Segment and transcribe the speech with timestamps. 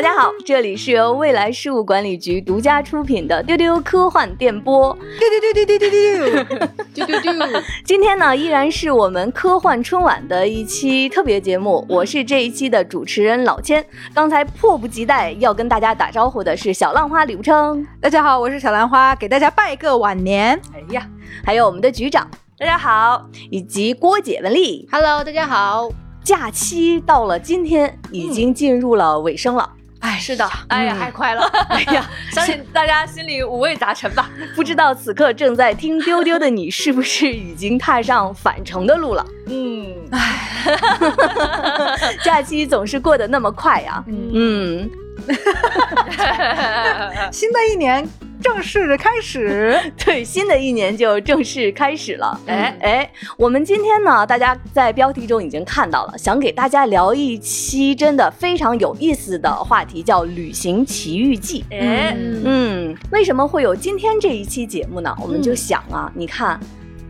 [0.00, 4.96] 大家好，这里是由未来事务管理局独家出品的丢丢科幻电波。
[5.18, 7.62] 丢丢丢丢丢丢丢丢丢丢！
[7.84, 11.84] 今天呢，依然是我们科幻春晚的一期特别节目。
[11.86, 13.84] 我是这一期的主持人老千。
[14.14, 17.86] 刚才迫不及待要跟大家打招呼的是小浪花李无称。
[18.00, 20.58] 大家好，我是小兰花，给大家拜个晚年。
[20.72, 21.06] 哎呀，
[21.44, 22.26] 还有我们的局长，
[22.58, 24.88] 大家好，以及郭姐文丽。
[24.90, 25.90] Hello，大家好。
[26.24, 29.68] 假期到了，今天已经进入了尾声了。
[30.00, 34.28] 哎，是的，哎呀，太快了， 哎呀，相信大家心里五味杂陈吧。
[34.56, 39.24] 不知道此刻正在听丢丢的你，是不是已经踏上返程的路了？
[39.46, 44.02] 嗯，哎， 假期总是过得那么快呀。
[44.08, 44.88] 嗯，
[47.32, 48.06] 新的一年
[48.40, 52.40] 正式开始， 对，新的一年就正式开始了。
[52.46, 61.64] 哎哎，我们今天呢，大家在标题中已经看到了，想给大家聊一期真的非常有意思的话题，叫《旅行奇遇记》。
[61.74, 65.14] 哎，嗯，为什么会有今天这一期节目呢？
[65.20, 66.58] 我们就想啊，你看。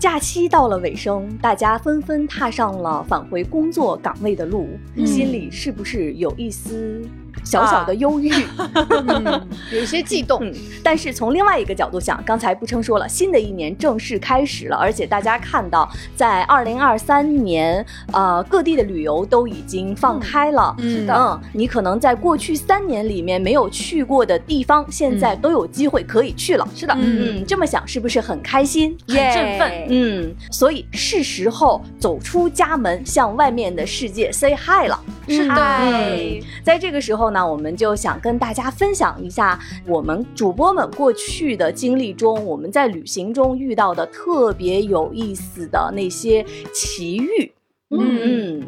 [0.00, 4.66] 假期到了尾声，大家纷纷踏上了返回工作岗位的路，
[4.96, 7.02] 嗯心里是不是有一丝
[7.44, 8.30] 小小的忧郁？
[9.08, 10.38] 嗯，有一些悸动。
[10.42, 10.52] 嗯，
[10.82, 20.74] 但是从另外一个角度想，刚才不称说了，新的一年正式开始了，而且大家看到，在二零二三年，呃，各地的旅游都已经放开了。
[20.78, 26.66] 嗯嗯，你可能在过去三年里面没有去过的地方，现在都有机会可以去了。
[26.74, 28.96] 是的，嗯，这么想是不是很开心？
[29.08, 34.98] 很振奋嗯，所以是时候走出家门，向外面的世界 say hi 了。
[35.28, 47.52] 是的嗯，在这个时候呢，我们就想跟大家分享一下我们主播们过去的经历中，我们在旅行中遇到的特别有意思的那些奇遇。
[47.90, 48.66] 嗯。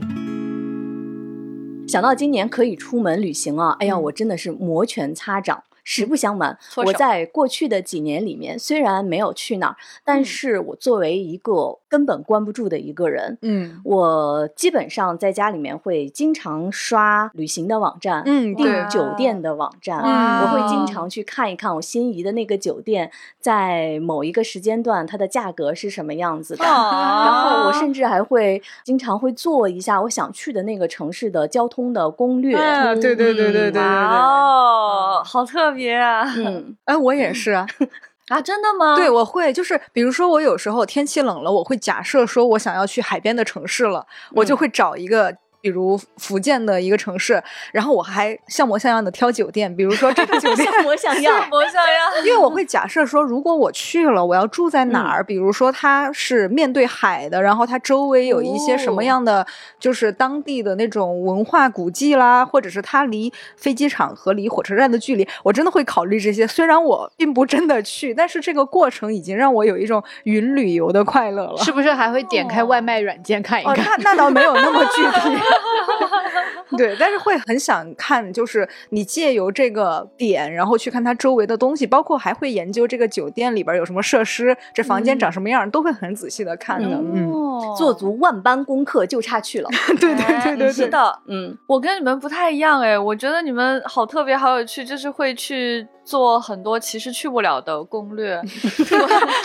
[1.88, 5.62] 想到今年可以出门旅行啊，哎呀，我真的是摩拳擦掌。
[5.82, 13.80] 实不相瞒，我在过去的几年里面，虽然没有去那儿，但是我作为一个根本关不住的一个人，嗯。
[13.84, 20.82] 我基本上在家里面会经常刷旅行的网站，嗯，订，酒店的网站，哇我会经。
[20.92, 23.10] 常去看一看我心仪的那个酒店
[23.40, 26.64] 在某一个时间段它的价格是什么样子的。
[26.66, 26.90] 哦
[27.24, 27.90] 然后我甚。
[27.92, 32.56] 至还会经常会做一下我想去的那个城市的交通的攻略。
[32.56, 36.24] 啊，对对对对对对对，哦，好特别啊！
[36.36, 37.66] 嗯，哎，我也是啊，
[38.28, 38.94] 啊，真的吗？
[38.96, 45.36] 对，我会，就是比如说，我有时候天气冷了，我会假设说我想要去海边的城市了，我就会找一个。
[45.62, 47.42] 比如福建的一个城市，
[47.72, 51.48] 然后我还像模像样的挑酒店，比如说这个酒店像模像样。
[51.52, 52.24] 我想要。
[52.24, 55.22] 因为我会假设说，如果我去了，我要住在哪儿？
[55.22, 59.46] 比如说它是面对海的，然后它周围有一些什么样的，
[59.78, 66.44] 就是当地的那种文化古迹啦，或者是它离飞机场和离火车站的距离，我真的会考虑这些。
[66.44, 71.56] 虽然我并不真的去，但是这个过程已经让我有一种云旅游的快乐了。
[71.58, 73.96] 是不是还会点开外卖软件看一哦，看？
[74.02, 75.38] 那那倒没有那么具体，
[76.76, 86.88] 对，但是会很想看，就是你借由这个点，然后去看它周围的东西，包括还会研究这个酒店里边有什么设施，这房间长什么样，都会很仔细的看的。
[86.88, 89.68] 嗯，哦 做足万般功课，就差去了。
[90.00, 98.40] 对对对对对，是的，嗯，我跟你们不太一样哎，我觉得你们好特别，好有趣，就是会去做很多其实去不了的攻略。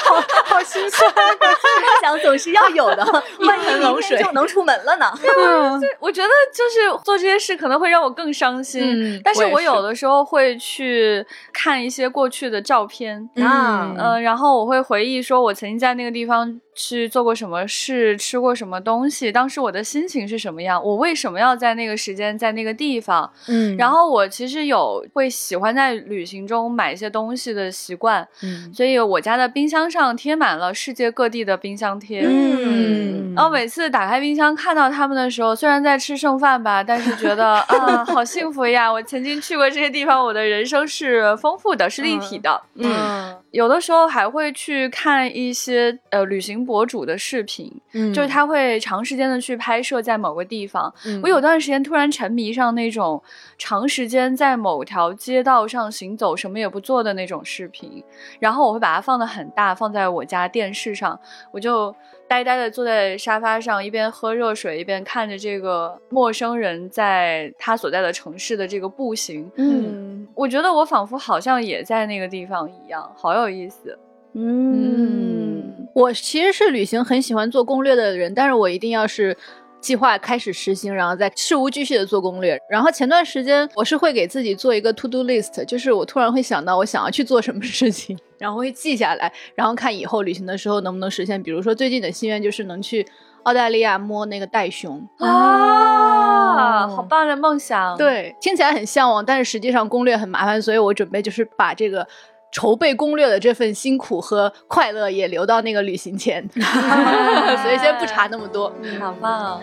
[0.03, 1.11] 好好心酸。
[1.13, 1.47] 梦
[2.01, 3.03] 想总是要有的，
[3.45, 5.05] 万一盆冷水明天就能出门了呢？
[5.37, 8.81] 嗯我觉得就是做这些事可能会让我更伤心，
[9.17, 32.21] 嗯但是我有的时候会去看一些过去的照片，啊嗯、然后我会回忆说我曾经在那个地方去做过什么事，吃过什么东西，当时我的心情是什么样，我为什么要在那个时间在那个地方，嗯然后我其实有会喜欢在旅行中买一些东西的习惯，嗯所以我家的冰箱上贴满了世界各地的冰箱贴。
[32.21, 38.91] 嗯然后每次打开冰箱看到他们的时候，虽然在吃剩饭吧，但是觉得 啊，好幸福呀！
[38.91, 42.61] 我曾经去过这些地方，我的人生是丰富的，是立体的。
[42.75, 50.93] 嗯有的时候还会去看一些呃旅行博主的视频，嗯就是他会长时间的去拍摄在某个地方。
[51.05, 53.23] 嗯我有段时间突然沉迷上那种
[53.57, 58.03] 长时间在某条街道上行走，什么也不做的那种视频，
[58.39, 61.17] 然后我会把它放的很大，放在我家电视上，
[61.51, 61.95] 我就
[62.27, 69.49] 呆呆的坐在沙发上，一边喝热水，一边看着这个陌生人在他所在的城市的这个步行。
[69.55, 73.97] 嗯我觉得我仿佛好像也在那个地方一样，好有意思。
[74.39, 79.35] 嗯我其实是旅行很喜欢做攻略的人，但是我一定要是
[79.81, 82.59] 计划开始实行，然后再事无巨细的做攻略。
[82.69, 91.41] 然后前段时间我是会给自己做一个 to do list，就是我突然会想到我想要去做什么事情，然后会记下来，然后看以后旅行的时候能不能实现。
[91.41, 93.03] 比如说最近的心愿就是能去
[93.43, 95.07] 澳大利亚摸那个袋熊。
[95.17, 102.07] 啊，哦好棒的梦想！，对，听起来很向往，但是实际上攻略很麻烦，所以我准备就是把这个
[102.51, 108.71] 筹备攻略的这份辛苦和快乐也留到那个旅行前， 所以先不查那么多。
[108.99, 109.55] 好棒！
[109.55, 109.61] 哦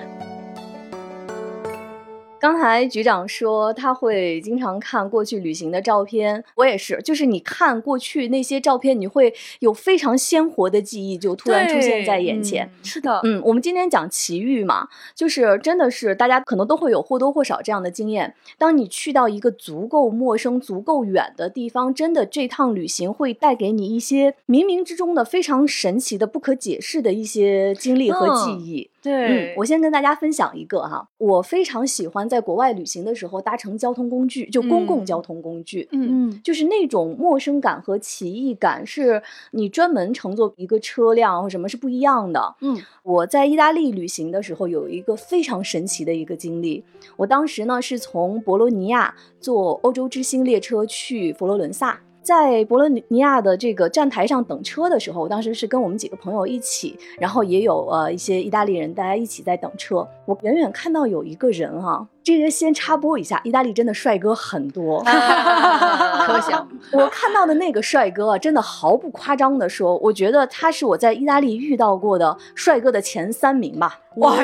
[2.45, 12.71] 刚才局长说他会经常看过去旅行的照片，我也是，就是你看过去那些照片，你会有非常鲜活的记忆就突然出现在眼前。
[12.83, 18.35] 是的，嗯，我们今天讲奇遇嘛，就是真的是大家可能都会有或多或少这样的经验。
[18.59, 28.91] 当你去到一个足够陌生、足够远的地方，真的这趟旅行会带给你一些冥冥之中的非常神奇的、不可解释的一些经历和记忆。
[29.05, 35.87] 对，嗯，我先跟大家分享一个哈，我非常喜欢在国外旅行的时候搭乘交通工具，就公共嗯交通工具。
[35.93, 42.57] 嗯嗯就是那种陌生感和奇异感，是你专门乘坐一个车辆或什么是不一样的。
[42.63, 46.83] 嗯，我在意大利旅行的时候，有一个非常神奇的一个经历。
[47.19, 52.01] 我当时呢是从博罗尼亚坐欧洲之星列车去佛罗伦萨。
[52.25, 60.09] 在博洛尼亚的这个站台上等车的时候，我当时是跟我们几个朋友一起，然后也有呃一些意大利人，大家一起在等车。
[60.25, 65.05] 我远远看到有一个人啊、这个先插播一下，意大利真的帅哥很多。
[66.27, 74.01] 可想，我看到的那个帅哥啊，真的毫不夸张的说，我觉得他是我在意大利遇到过的帅哥的前三名吧。
[74.17, 74.37] 哇，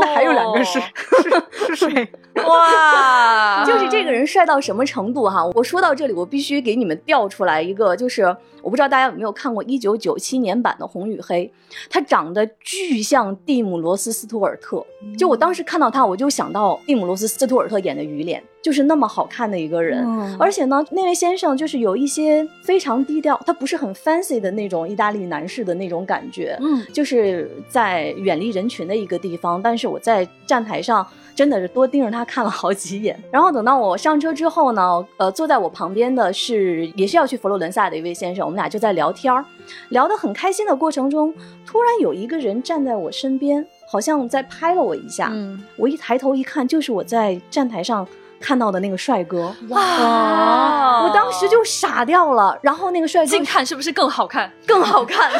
[0.00, 2.08] 那还有两个是是是谁？
[2.46, 5.44] 哇，就是这个人帅到什么程度哈？
[5.54, 8.22] 我说到这里，我必须给你们调出来一个，就是
[8.62, 11.44] 我不知道大家有没有看过一九九七年版的《红与黑》，
[11.90, 14.82] 他长得巨像蒂姆·罗斯·斯图尔特。
[15.18, 20.04] 就我当时看到他，我就想到蒂姆·罗斯·斯图尔特演的鱼脸，就是那么好看的一个人。
[20.04, 26.56] 嗯而且呢，那位先生就是有一些非常低调，他不是很 fancy 的那种意大利男士的那种感觉。
[26.60, 33.18] 嗯，就是在远离人群的一个地方，但是我在站台上真的是多盯着他看了好几眼。
[33.30, 39.44] 然后等到我上车之后呢，呃，坐在我旁边的是也是要去佛罗伦萨的一位先生，我们俩就在聊天儿，
[39.90, 41.32] 聊得很开心的过程中，
[41.66, 45.28] 突然有一个人站在我身边，好像在拍了我一下。
[45.30, 48.08] 嗯，我一抬头一看，就是我在站台上
[48.40, 49.54] 看到的那个帅哥。
[49.68, 54.50] 哇我当时就傻掉了，然后那个帅哥近看是不是更好看？
[54.66, 55.30] 更好看。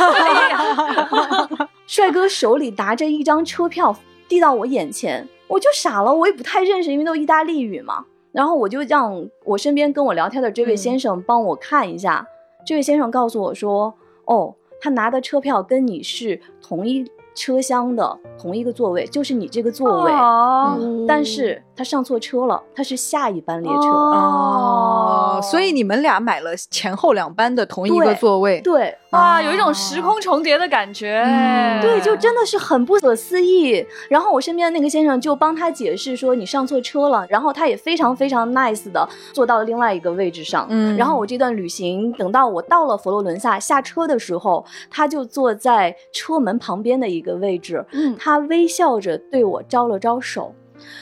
[1.88, 3.96] 帅哥手里拿着一张车票
[4.28, 8.05] 递到我眼前，我就傻了，我也不太认识，因为都意大利语嘛。
[8.32, 12.26] 然后我就让我身边跟我聊天的这位先生帮我看一下。
[12.66, 13.94] 这位先生告诉我说
[14.26, 20.12] ：“哦，他拿的车票跟你是同一车厢的同一个座位，就是你这个座位。
[20.12, 23.88] 哦嗯但是他上错车了，他是下一班列车。
[23.88, 28.60] 哦，所以你们俩买了前后两班的同一个座位。
[28.60, 31.22] 对，哇，有一种时空重叠的感觉。
[31.26, 33.84] 嗯对，就真的是很不可思议。
[34.08, 40.66] 然后我身边的那个先生就帮他解释说你上错车了，然后他也非常非常 nice 的坐到了另外一个位置上。
[40.69, 50.54] 嗯然后我这段旅行等到我到了佛罗伦萨下车的时候，他就坐在车门旁边的一个位置，嗯他微笑着对我招了招手。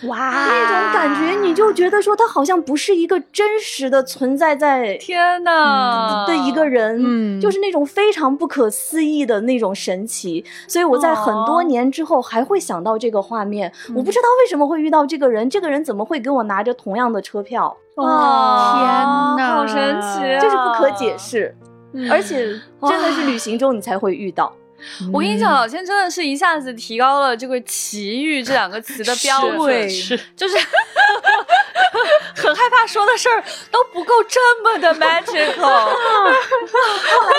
[0.09, 10.45] 哇，那种感觉，你就觉得说他好像不是一个真实的存在在天呐的一个人，嗯就是那种非常不可思议的那种神奇。
[10.67, 13.73] 所以我在很多年之后还会想到这个画面。
[13.95, 21.15] 我不知道为什么会遇到这个人，这个人怎么会给我拿着同样的车票，哇天呐好神奇、啊，就是不可解。
[21.19, 21.55] 释。
[21.93, 22.37] 嗯而且
[22.83, 24.53] 真的是旅行中你才会遇到。
[25.13, 30.19] 我跟你讲，老千真的是一下子提高了这个“奇遇”这两个词的标准，是。
[30.37, 30.57] 就是
[32.51, 35.89] 很害怕说的事儿都不够这么的 magical。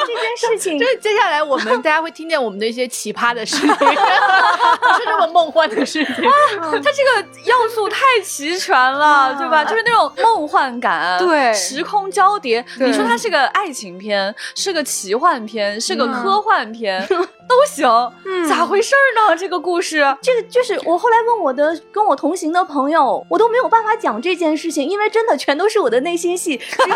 [0.08, 6.16] 这件事情，就是接下来我们大家会听见我们的一些奇葩的事情，不是这么梦幻的事情。
[6.62, 9.66] 它这个要素太齐全了，对吧？
[9.66, 12.64] 就是那种梦幻感，对时空交叠。
[12.80, 17.86] 你说它是个爱情片，是个奇幻片，是个嗯科幻片， 都行。
[18.26, 19.36] 嗯咋回事儿呢？
[19.36, 26.96] 这个故事，这个就是我后来问我的跟我同行的朋友，我都没有办法讲这件事情，因为真的全都是我的内心戏，只 有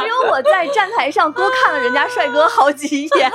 [0.00, 3.32] 只有我在站台上多看了人家帅哥好几眼。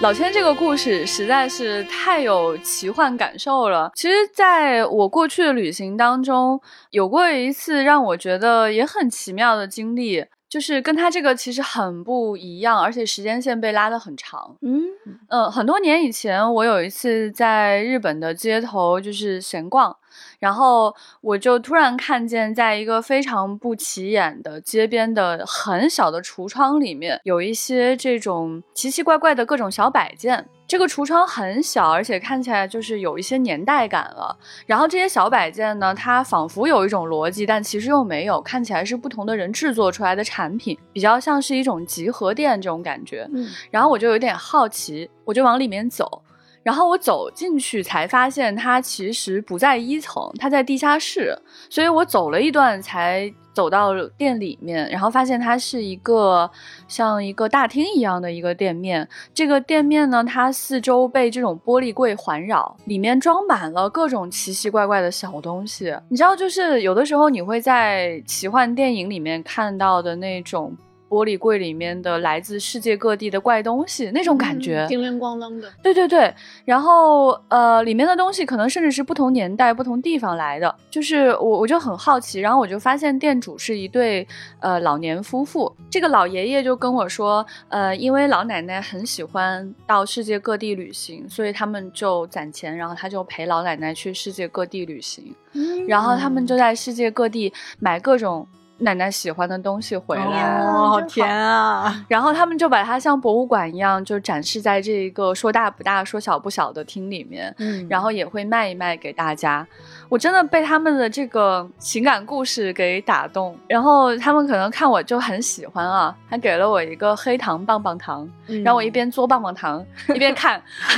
[0.00, 3.90] 老千这个故事实在是太有奇幻感受了。
[3.96, 10.24] 其实，在我过去的旅行当中，有过一次让我觉得也很奇妙的经历。
[10.48, 14.56] 就是跟他这个其实很不一样，而且时间线被拉得很长。
[14.62, 14.82] 嗯
[15.28, 19.94] 嗯，很多年以前，我有一次在日本的街头就是闲逛，
[20.38, 30.46] 然后我就突然看见，在一个非常不起眼的街边的很小的橱窗里面，有一些这种奇奇怪怪的各种小摆件。
[30.68, 34.36] 这个橱窗很小，而且看起来就是有一些年代感了。
[34.66, 43.26] 然后这些小摆件呢，它仿佛有一种逻辑，但其实又没有，看起来是不同的人制作出来的产品，比较像是一种集合店这种感觉。
[43.32, 46.22] 嗯然后我就有点好奇，我就往里面走。
[46.68, 51.34] 然后我走进去才发现，它其实不在一层，它在地下室。
[51.70, 56.50] 所以我走了一段才走到店里面，然后发现它是一个
[56.86, 59.08] 像一个大厅一样的一个店面。
[59.32, 65.96] 这个店面呢，它四周被这种玻璃柜环绕，里面装满了各种奇奇怪怪的小东西。
[66.10, 70.76] 你知道，就是有的时候你会在奇幻电影里面看到的那种。
[71.08, 75.70] 玻璃柜里面的来自世界各地的怪东西，那种感觉，叮铃咣啷的。
[75.82, 76.32] 对对对，
[76.64, 84.26] 然后呃，里面的东西可能甚至是不同年代、不同地方来的，就是我我就很好奇，然后我就发现店主是一对
[84.60, 98.46] 呃老年夫妇，这个老爷爷就跟我说，呃，因为老奶奶很喜欢到世界各地旅行，所以他们就攒钱，然后他就陪老奶奶去世界各地旅行，嗯然后他们就在世界各地买各种。
[98.78, 102.04] 奶奶喜欢的东西回来，哦，好甜啊！
[102.06, 109.66] 然后他们就把它像博物馆一样，就展示在这一个说大不大、说小不小的厅里面，嗯然后也会卖一卖给大家。
[110.08, 118.26] 我真的被他们的这个情感故事给打动，然后他们可能看我就很喜欢啊，还给了我一个黑糖棒棒糖，
[118.64, 120.62] 然后我一边嘬棒棒糖 一边看。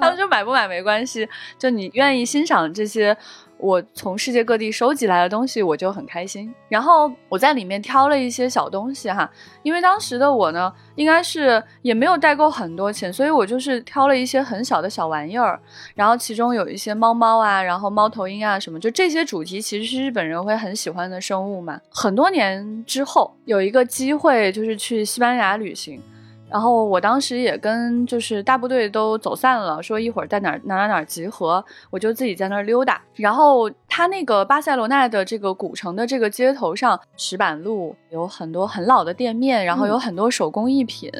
[0.00, 3.16] 他们说买不买没关系，就你愿意欣赏这些。
[3.58, 6.54] 我从世界各地收集来的东西，我就很开心。
[6.68, 9.30] 然后我在里面挑了一些小东西哈，
[9.62, 15.58] 因为当时的我呢，应该是也没有带够很多钱，所以我就是挑了一些很小的小玩意儿。
[15.94, 21.80] 然后其中有一些猫猫啊，然后猫头鹰啊什么，就这些主题其实是日本人会很喜欢的生物嘛。
[21.88, 26.00] 很多年之后有一个机会，就是去西班牙旅行。
[26.48, 33.00] 然后我当时也跟就是大部队都走散了，说一会儿在哪儿哪儿哪儿集合，我就自己在那儿溜达。
[33.14, 41.10] 然后他那个巴塞罗那的这个古城的这个街头上，石板路有很多很老的店面，然后有很多手工艺品。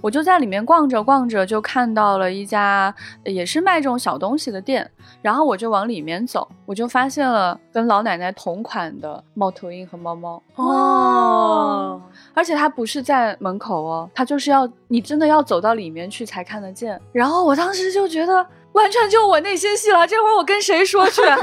[0.00, 10.42] 我就在里面逛着逛着，就看到了一家也是卖这种小东西的店，然后我就往里面走，我就发现了跟老奶奶同款的猫头鹰和猫猫。
[10.56, 12.00] 哦，
[12.34, 17.00] 而且它不是在门口哦，它就是要你真的要走到里面去才看得见。
[17.12, 21.22] 然后我当时就觉得完全就我内心戏了，这会儿我跟谁说去？
[21.32, 21.38] 啊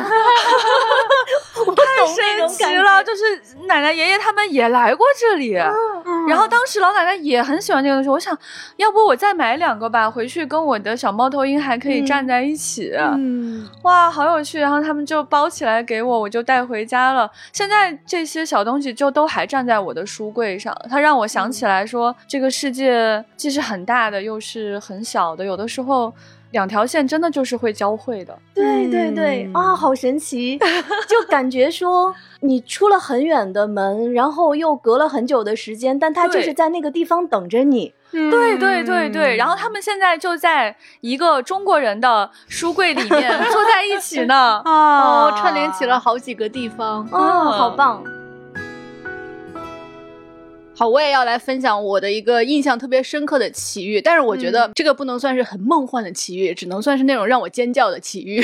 [1.75, 3.03] 太神奇了！
[3.03, 3.21] 就是
[3.67, 8.09] 奶奶爷爷他们也来过这里，然后当时老奶奶也很喜欢这个东西。
[8.09, 8.35] 我想
[8.77, 12.91] 要不我再买两个吧，回去跟我的小猫头鹰还可以站在一起。
[12.95, 14.59] 嗯，哇，好有趣！
[14.59, 17.29] 然后他们就包起来给我，我就带回家了。
[17.51, 26.13] 现在这些小东西就都还站在我的书柜上，它让我想起来说，这个世界既是很大的，又是很小的，有的时候
[26.51, 28.37] 两条线真的就是会交汇的。
[28.53, 30.57] 对对对嗯啊，好神奇！
[31.07, 37.93] 就感觉说你出了很远的门，然后又隔了很久的时间，但他就是在那个地方等着你。
[38.11, 44.61] 对对对对，然后他们现在就在一个中国人的书柜里面坐在一起呢。
[44.65, 47.07] 啊哦，串联起了好几个地方。
[47.11, 48.03] 哦，好棒！
[50.79, 58.41] 好，我也要来分享我的一个印象特别深刻的奇遇，但是我觉得这个不能算是很梦幻的奇遇，只能算是那种让我尖叫的奇遇。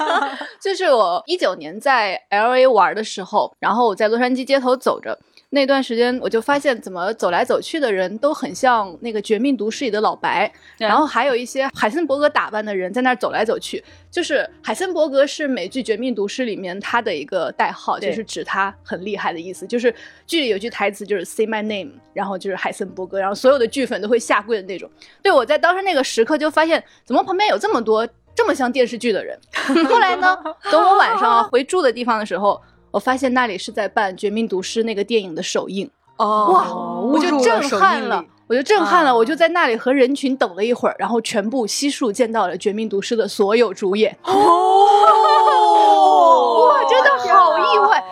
[0.58, 5.18] 就是我一九年在 L A 玩的时候，然后我在洛杉矶街头走着。
[5.50, 13.82] 那段时间，我就发现怎么走来走去的人都很像那个《绝命毒师》里的老白，然后还有一些海森伯格打扮的人在那儿走来走去。
[14.10, 19.66] 就是海森伯格是美剧《绝命毒师》里面他的一个代号，就是指他很厉害的意思。
[19.66, 19.94] 就是
[20.26, 24.90] 剧里有句台词就是 “Say my name”，然后就是海森伯格，然后所有的剧粉都会下跪的那种。
[25.22, 29.38] 对我在当时那个时刻就发现，怎么旁边有这么多这么像电视剧的人？
[29.88, 30.36] 后来呢，
[30.70, 32.60] 等我晚上回住的地方的时候，
[32.96, 35.90] 我发现那里是在办《绝命毒师》那个电影的首映。
[36.16, 36.74] 哦哇，
[37.12, 44.16] 我就震撼了我就震撼了，啊我就在那里和人群等了一会儿，然后全部悉数见到了《绝命毒师》的所有主演。
[44.22, 44.32] 哦
[46.72, 48.02] 哇，真的好意外。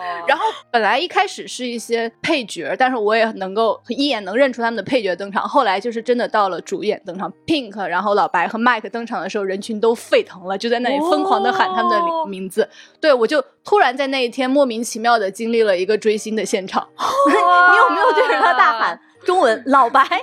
[0.71, 5.47] 本来一开始是一些配角，但是我也能够一眼能认出他们的配角登场。
[5.47, 12.67] 后来就是真的到了主演登场，Pink，然后老白和 Mike 登场的时候，人群都沸腾了，就在那里疯狂的喊他们的哦名字。
[12.99, 16.87] 对我就突然在那一天莫名其妙的经历了一个追星的现场。
[17.27, 20.01] 你有没有对着他大喊中文老白？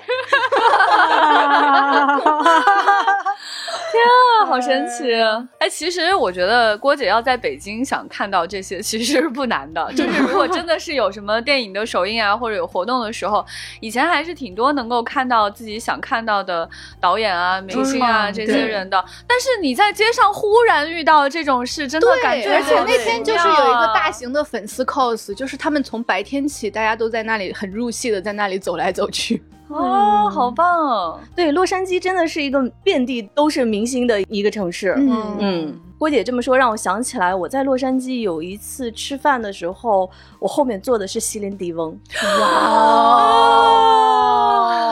[3.93, 5.13] 天啊，好神奇！
[5.59, 9.87] 哎，其实我觉得郭姐要在北京想看到这些， 其实是不难的。
[9.93, 13.45] 就是如果真的是有什么电影的首映啊，或者有活动的时候，
[13.81, 16.67] 以前还是挺多能够看到自己想看到的
[17.01, 19.05] 导演啊、明星啊嗯这些人的。
[19.27, 29.43] 但是你在街上忽然遇到这种事，真的感觉而且那天就是有一个大型的粉丝 cos，就是他们从白天起，大家都在那里很入戏的在那里走来走去。
[29.69, 31.19] 哦，好棒哦！
[31.35, 34.95] 对，洛杉矶真的是一个遍地都是明星的一个城市。
[34.99, 41.99] 嗯嗯，郭姐这么说让我想起来，我在洛杉矶有一次吃饭的时候，我后面坐的是席琳迪翁。
[42.41, 43.39] 哇！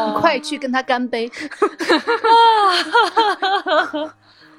[0.06, 1.30] 你快去跟他干杯！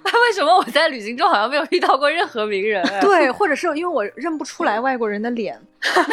[0.21, 2.83] 为什么我在旅行中好像没有遇到过任何名人？
[2.87, 6.03] 哎 对，或者是因为我认不出来外国人的脸， 就可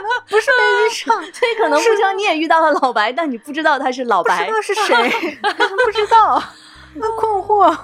[0.00, 4.52] 能不是没遇上，所以可能不知道你也遇到了老白，但你不知道他是老白不知。
[4.52, 6.42] 道是谁，不知道，
[6.94, 7.76] 那困惑。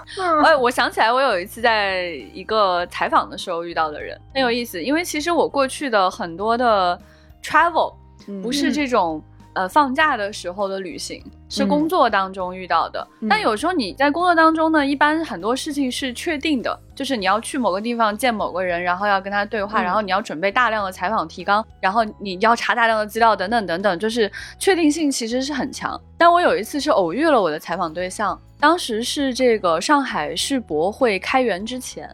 [0.43, 6.99] 哎，我想起来，我有一次在一个采访的时候遇到的人很有意思，因为其实我过去的很多的
[7.43, 7.95] travel
[8.43, 9.23] 不是这种。
[9.53, 26.01] 呃，放假的时候的旅行是工作当中遇到的，嗯但有时候你在工作当中呢，一般很多事情是确定的，就是你要去某个地方见某个人，然后要跟他对话，嗯然后你要准备大量的采访提纲，然后你要查大量的资料等等等等，就是确定性其实是很强。
[26.17, 32.09] 但我有一次是偶遇了我的采访对象，当时是这个上海世博会开园之前。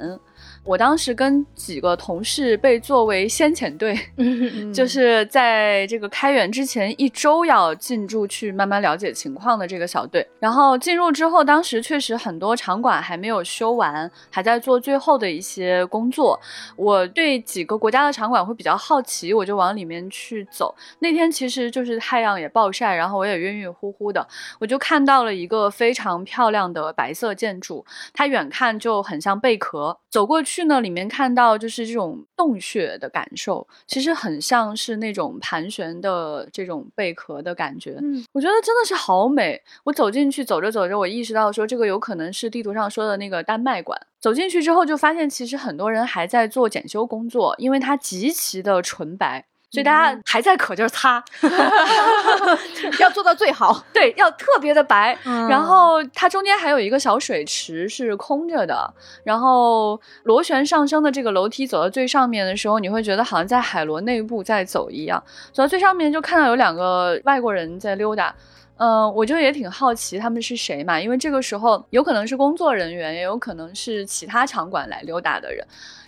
[0.67, 10.27] 我当时跟几个同事被作为先遣队， 嗯就是在这个开园之前一周要进驻去慢慢了解情况的这个小队。
[10.41, 16.39] 然后进入之后，当时确实很多场馆还没有修完，还在做最后的一些工作。
[16.75, 20.75] 我对几个国家的场馆会比较好奇，我就往里面去走。
[20.99, 24.27] 那天其实就是太阳也暴晒，然后我也晕晕乎乎的，
[24.59, 29.97] 我就看到了一个非常漂亮的白色建筑，它远看就很像贝壳。
[30.11, 37.99] 走过去呢，里面看到就是这种洞穴的感受，其实很像是那种盘旋的这种贝壳的感觉。
[38.03, 39.63] 嗯，我觉得真的是好美。
[39.85, 44.01] 我走进去，走着走着，我意识到说这个有可能是地图上说的那个丹麦馆。
[44.19, 49.45] 走进去之后，就发现其实很多人还在做检修工作，因为它极其的纯白。
[49.71, 51.23] 所以大家还在可劲儿擦，
[53.01, 53.85] 要做到最好。
[53.93, 55.17] 对，要特别的白。
[55.25, 65.23] 嗯然后它中间还有一个小水池是空着的，然后螺旋上升的这个楼梯走到最上面的时候，你会觉得好像在海螺内部在走一样。
[65.53, 68.35] 走到最上面就看到有两个外国人在溜达。
[68.79, 75.67] 嗯，我就也挺好奇他们是谁嘛，因为这个时候有可能是工作人员，也有可能是其他场馆来溜达的人。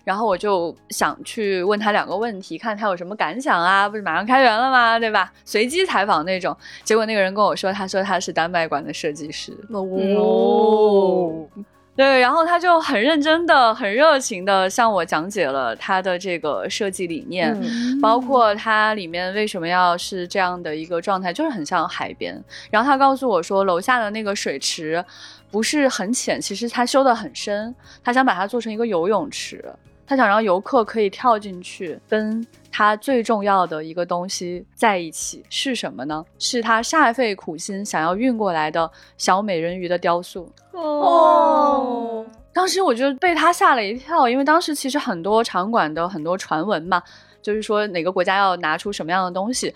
[0.08, 3.86] 然后我就想去问他两个问题，看他有什么感想啊？
[3.86, 4.98] 不是马上开园了吗？
[4.98, 5.30] 对吧？
[5.44, 6.56] 随机采访那种。
[6.82, 9.52] 结果那个人跟我说，他说他是丹麦馆的设计师。
[9.70, 11.46] 哦，
[11.94, 22.42] 对，然后他就很认真的、很热情的向我讲解了他的这个设计理念，嗯包括它里面为什么要是这样的一个状态，就是很像海边。
[22.70, 25.04] 然后他告诉我说，楼下的那个水池
[25.50, 29.62] 不是很浅，其实他修得很深，他想把它做成一个游泳池，
[30.08, 36.24] 他想让游客可以跳进去，跟他最重要的一个东西在一起是什么呢？
[36.38, 40.50] 是他煞费苦心想要运过来的小美人鱼的雕塑。
[40.72, 47.02] 哦，当时我就被他吓了一跳，因为当时其实很多场馆的很多传闻嘛，
[47.42, 49.74] 就是说哪个国家要拿出什么样的东西，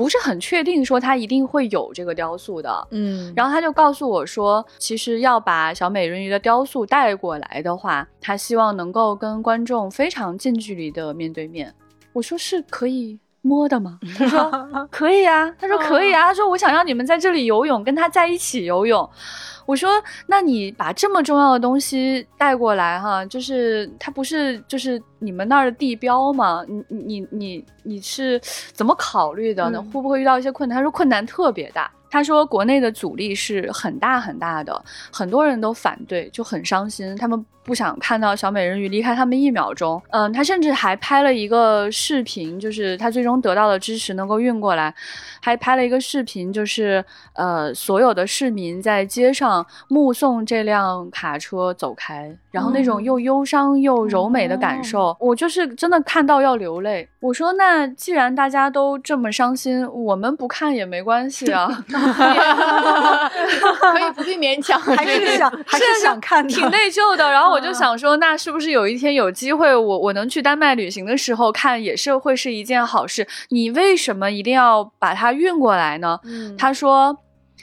[0.00, 2.88] 不是很确定说他一定会有这个雕塑的。
[2.90, 11.74] 嗯，然后他就告诉我说，其实要把小美人鱼的雕塑带过来的话，他希望能够跟观众非常近距离的面对面。
[12.14, 13.98] 我说是可以摸的吗？
[14.16, 14.50] 他说
[14.90, 19.06] 可以啊，他说可以啊，他说我想让你们在这里游泳，跟他在一起游泳。
[19.70, 19.88] 我说，
[20.26, 26.64] 那你把这么重要的东西带过来哈，就是它不是就是你们那儿的地标吗？
[26.66, 28.40] 你你你你你是
[28.72, 29.78] 怎么考虑的呢？
[29.78, 30.76] 嗯会不会遇到一些困难？
[30.76, 31.88] 他说困难特别大。
[32.10, 40.02] 他说国内的阻力是很大很大的，很多人都反对，就很伤心，他们不想看到小美人鱼离开他们一秒钟。
[40.10, 44.92] 嗯，他甚至还拍了一个视频，就是他最终得到的支持能够运过来，
[45.40, 57.08] 还拍了一个视频，就是呃所有的市民在街上目送这辆卡车走开，然后那种又忧伤又柔美的感受，我就是真的看到要流泪。
[57.20, 61.84] 我说那既然大家都这么伤心，我们不看也没关系啊。
[63.92, 67.30] 可以不必勉强， 还是想还是想看的，挺内疚的。
[67.30, 73.26] 然后我就想说，那是不是有一天有机会，我我能去丹麦旅行的时候看，也是会是一件好事？
[73.50, 76.18] 你为什么一定要把它运过来呢？
[76.24, 77.16] 嗯他说，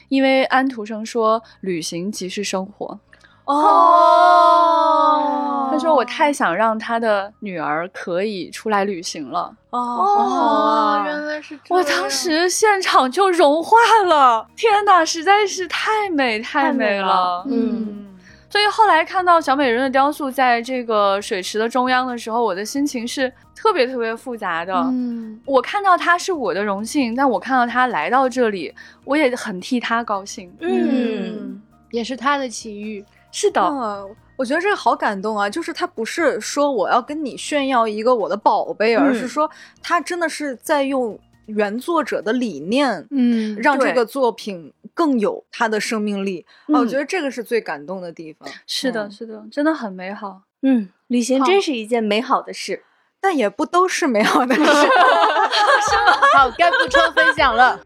[0.10, 3.00] 因为安徒生说，旅行即是生活。
[3.47, 5.23] 哦
[5.71, 9.53] 他说我太想让他的女儿可以出来旅行了。
[9.69, 17.45] 哦，原来是这样我当时现场就融化了，天哪，实在是太美太美了。
[17.47, 18.07] 嗯，
[18.49, 24.73] 所以后来看到小美人的雕塑在这个水池的中央的时候，我的心情是特别特别复杂的。
[24.73, 30.51] 嗯我看到她是我的荣幸，但我看到她来到这里，我也很替她高兴。
[30.60, 33.05] 嗯，也是他的奇遇，
[33.39, 35.47] 是的，嗯，我觉得这个好感动啊！
[35.47, 39.47] 就是他不是说我要跟你炫耀一个我的宝贝，而是说
[39.80, 46.43] 他真的是在用原作者的理念，嗯让这个作品更有它的生命力。
[46.65, 48.50] 啊，我嗯觉得这个是最感动的地方。
[48.65, 50.41] 是的，嗯是的，真的很美好。
[50.63, 52.82] 嗯，旅行真是一件美好的事。
[53.21, 54.62] 但也不都是美好的事。
[56.36, 57.80] 好，该不抽分享了。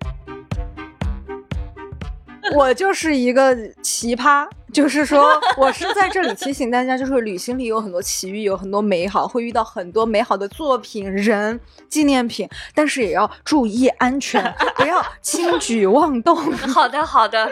[2.55, 16.35] 我就是一个奇葩，就是说我是在这里提醒大家，就是旅行里有很多奇遇，有很多美好，会遇到很多美好的作品、人、纪念品，但是也要注意安全，不要轻举妄动。
[16.73, 17.51] 好的，好的。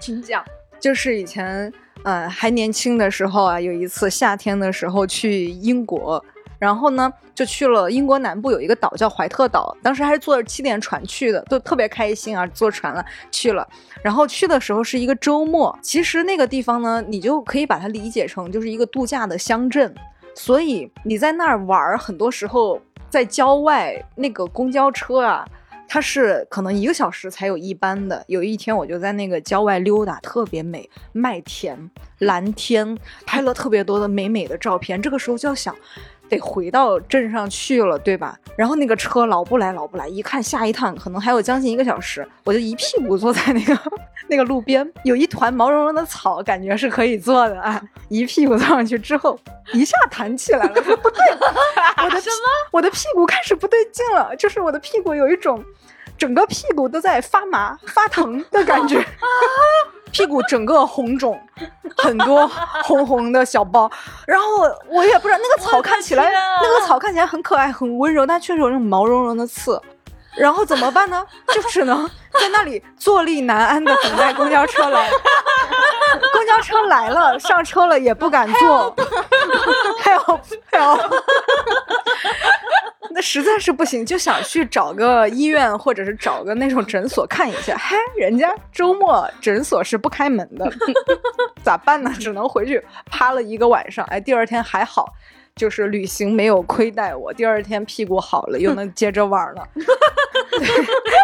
[0.00, 0.44] 请讲。
[0.78, 1.72] 就是以前
[2.04, 6.22] 呃还年轻的时候啊，有一次夏天的时候去英国，
[6.58, 13.66] 然后呢就去了英国南部有一个岛叫怀特岛，当时还是坐着气垫船去的，都特别开心啊，坐船了去了。
[14.02, 19.94] 然后去的时候是一个周末，其实那个地方呢，你就可以把它理解成就是一个度假的乡镇，
[20.34, 25.46] 所以你在那儿玩儿，很多时候在郊外那个公交车啊。
[25.88, 28.24] 它是可能一个小时才有一班的。
[28.26, 31.78] 有一天我就在那个郊外溜达，特别美，麦田、
[32.18, 35.00] 蓝天，拍了特别多的美美的照片。
[35.00, 35.72] 这个时候就要想，
[36.28, 38.38] 得回到镇上去了，对吧？
[38.56, 43.78] 然后那个车老不来，老不来，一看下一趟可能还有将近一个小时，我就一屁股坐在那个
[44.28, 47.80] 那个路边，有一团毛茸茸的草，感觉是可以坐的啊。
[48.08, 49.38] 一屁股坐上去之后，
[49.72, 51.20] 一下弹起来了，不对，
[52.04, 52.46] 我的 什么？
[52.70, 55.62] 我的屁股开始不对劲了，就是我的屁股有一种
[56.16, 59.04] 整个屁股都在发麻、发疼的感觉。
[60.12, 61.38] 屁股整个红肿，
[61.96, 62.50] 很多
[62.84, 63.90] 红红的小包，
[64.26, 64.46] 然后
[64.88, 66.30] 我也不知道那个草看起来，
[66.62, 69.80] 那个草看起来很可爱、很温柔，但确实有那种毛茸茸的刺。
[70.36, 71.24] 然后怎么办呢？
[71.48, 72.06] 就只能
[72.38, 75.10] 在那里坐立难安的等待公交车来。
[76.32, 78.94] 公交车来了，上车了也不敢坐，
[80.04, 80.40] help
[80.70, 81.22] help，
[83.10, 87.76] 那实在是不行，就想去找个医院或者是找个那种诊所看一下。
[87.76, 90.70] 嗨，人家周末诊所是不开门的，
[91.62, 92.12] 咋办呢？
[92.18, 94.04] 只能回去趴了一个晚上。
[94.06, 95.14] 哎，第二天还好。
[95.54, 99.66] 就是旅行没有亏待我，第二天屁股好了，又能接着玩了。
[99.74, 100.66] 对，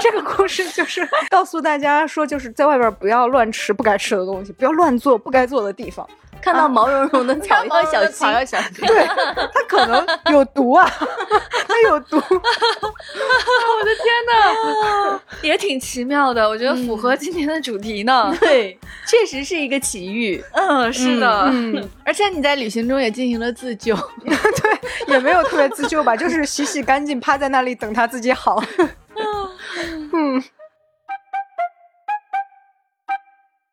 [0.00, 6.08] 这个故事就是告诉大家说，就是在外边不要乱吃不该吃的东西，不要乱坐不该坐的地方。
[6.42, 8.12] 看到毛茸茸的草 药小心。
[8.12, 8.70] 草要小心。
[8.86, 10.86] 对，它可能有毒啊，
[11.68, 12.16] 它有毒。
[12.28, 18.34] 我的天呐，也挺奇妙的，我觉得符合今天的主题呢。
[18.40, 20.42] 对，确实是一个奇遇。
[20.52, 23.94] 嗯，是的，嗯，而且你在旅行中也进行了自救。
[24.24, 28.62] 对也没有特别自救吧，就是洗洗干净，趴在那里等它自己好。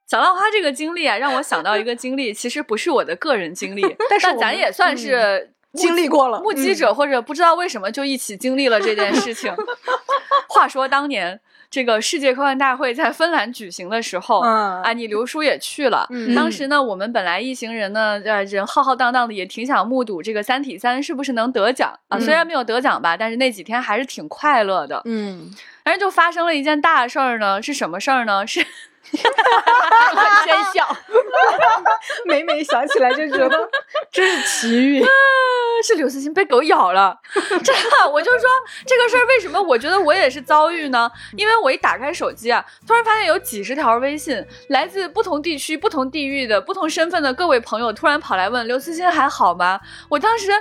[0.10, 9.54] 小浪花这个经历啊，让我想到一个经历，其实不是我的个人经历，但是咱也算是目经历过了目击者或者不知道为什么就一起经历了这件事情。
[10.48, 16.08] 话说当年这个世界科幻大会在芬兰举行的时候，嗯啊，你刘叔也去了。
[16.10, 22.18] 嗯当时呢，我们本来一行人呢，呃，人浩浩荡荡的，也挺想目睹这个《三体三》是不是能得奖啊。
[22.18, 25.04] 嗯虽然没有得奖吧，但是那几天还是挺快乐的。
[25.06, 25.52] 嗯，
[25.84, 28.48] 但是就发生了一件大事儿呢，是什么事儿呢？
[28.48, 28.66] 是
[29.12, 30.96] 很喧笑。
[32.26, 33.70] 每每想起来就觉得
[34.12, 35.06] 真是奇遇。
[35.82, 38.50] 是刘慈欣被狗咬了， 真的，我就说
[38.86, 41.10] 这个事儿为什么我觉得我也是遭遇呢？
[41.38, 49.80] 因为我一打开手机啊，突然发现有几十条微信，来自不同地区、不同地域的不同身份的各位朋友，突然跑来问刘慈欣还好吗？
[50.10, 50.52] 我当时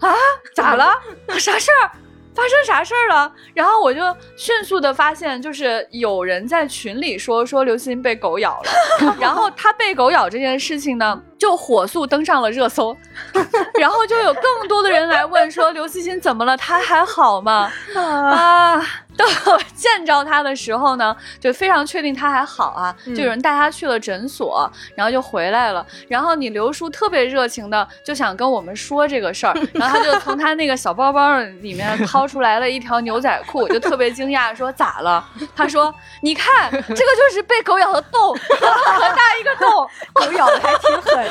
[0.00, 0.12] 啊，
[0.56, 0.92] 咋了？
[1.38, 1.90] 啥事儿？
[2.38, 3.30] 发生啥事儿了？
[3.52, 4.00] 然后我就
[4.36, 8.60] 迅速的发现，就是有人在群里说说刘慈欣被狗咬
[9.02, 12.96] 了， 然后他被狗咬这件事情呢，就火速登上了热搜，
[13.80, 16.56] 然后就有更多的人来问说刘慈欣怎么了？
[16.56, 17.72] 他还好吗？
[17.96, 18.80] 啊，
[19.18, 25.84] 等我 见着他的时候呢，就非常确定他还好啊，就有人带他去了诊所，然后就回来了。
[26.08, 35.26] 然后你刘叔特别热情的就想跟我们说这个事儿，然后他就从他那个小包包里面掏出来了一条牛仔裤，我就特别惊讶说咋了？
[35.56, 41.28] 他说你看这个就是被狗咬的洞， 很大一个洞， 狗咬的还挺狠。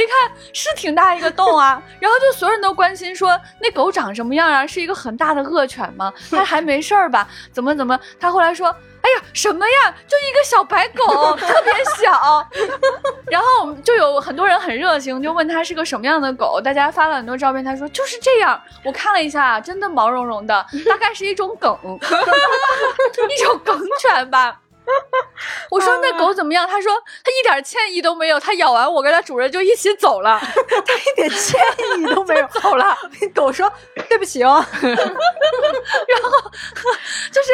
[0.00, 4.66] 一看是挺大一个洞啊， 然后就所有人都关心说那狗长什么样啊？
[4.66, 6.12] 是一个很大的恶犬吗？
[6.30, 7.28] 它还没事儿吧？
[7.52, 7.98] 怎么怎么？
[8.18, 8.68] 他后来说，
[9.02, 9.94] 哎呀，什么呀？
[10.06, 12.46] 就一个小白狗， 特别小。
[13.30, 18.60] 然后就有很多人很热情，就问他是个什么样的狗，大家发了很多照片，他说就是这样。
[18.84, 21.76] 我看了一下，真的毛茸茸的，大概是一种梗，
[23.30, 24.60] 一种梗犬吧。
[25.70, 26.66] 我说那狗怎么样？
[26.68, 26.92] 他说
[27.24, 31.60] 他一点歉意都没有，他咬完我跟他主人就一起走了， 他一点歉
[31.98, 32.96] 意都没有， 走了。
[33.34, 33.70] 狗说
[34.08, 36.50] 对不起哦，然后
[37.30, 37.50] 就是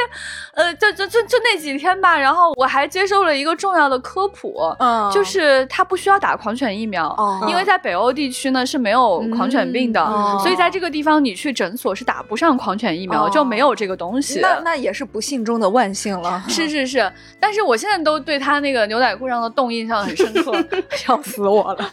[0.54, 14.40] 呃，就就就就那几天吧，然后我还接受了一个重要的科普，嗯就是他不需要打狂犬疫苗，哦因为在北欧地区呢是没有狂犬病的，哦所以在这个地方你去诊所是打不上狂犬疫苗，哦就没有这个东西。
[14.40, 16.42] 那那也是不幸中的万幸了。
[16.48, 20.52] 是是是，但是我现在都对他那个牛仔裤上的洞印象很深刻，
[20.96, 21.92] 笑死我了。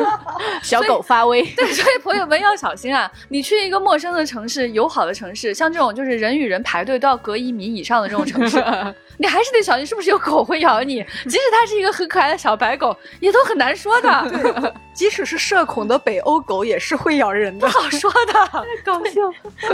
[0.62, 3.10] 小狗发威， 对，所以朋友们要小心啊！
[3.28, 8.62] 你去一个陌生的城市、友好的城市，像这种就是人与人排队都要隔一米以上的这种城市，
[9.20, 11.04] 你还是得小心，是不是有狗会咬你？
[11.24, 17.68] 即使它是一个很可爱的小白狗，也都很难说的， 即使是社恐的北欧狗，也是会咬人的。
[17.68, 18.32] 不好说的。
[18.82, 19.20] 搞笑，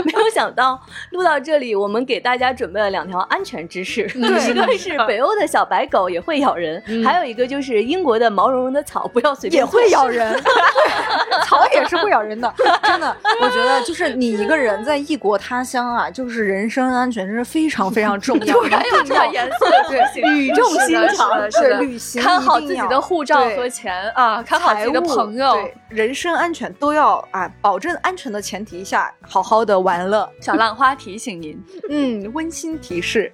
[0.03, 0.77] 没有想到
[1.11, 12.53] 录到这里，我们给大家准备了两条安全知识，一个是北欧的小白狗也会咬人，还有一个就是英国的毛茸茸的草不要随便也会咬人， 对草也是会咬人的。
[12.83, 18.53] 真的，我觉得就是你一个人在异国他乡啊，就是人身安全真是非常非常重要。
[18.53, 25.55] 突然有这么严肃的事情，语重心长，是的，旅行看好自己的护照和钱啊，看好自己的朋友。
[25.89, 30.29] 人身安全都要啊，保证安全的前提下，好好的玩乐。
[30.41, 33.31] 小浪花提醒您，嗯，温馨提示。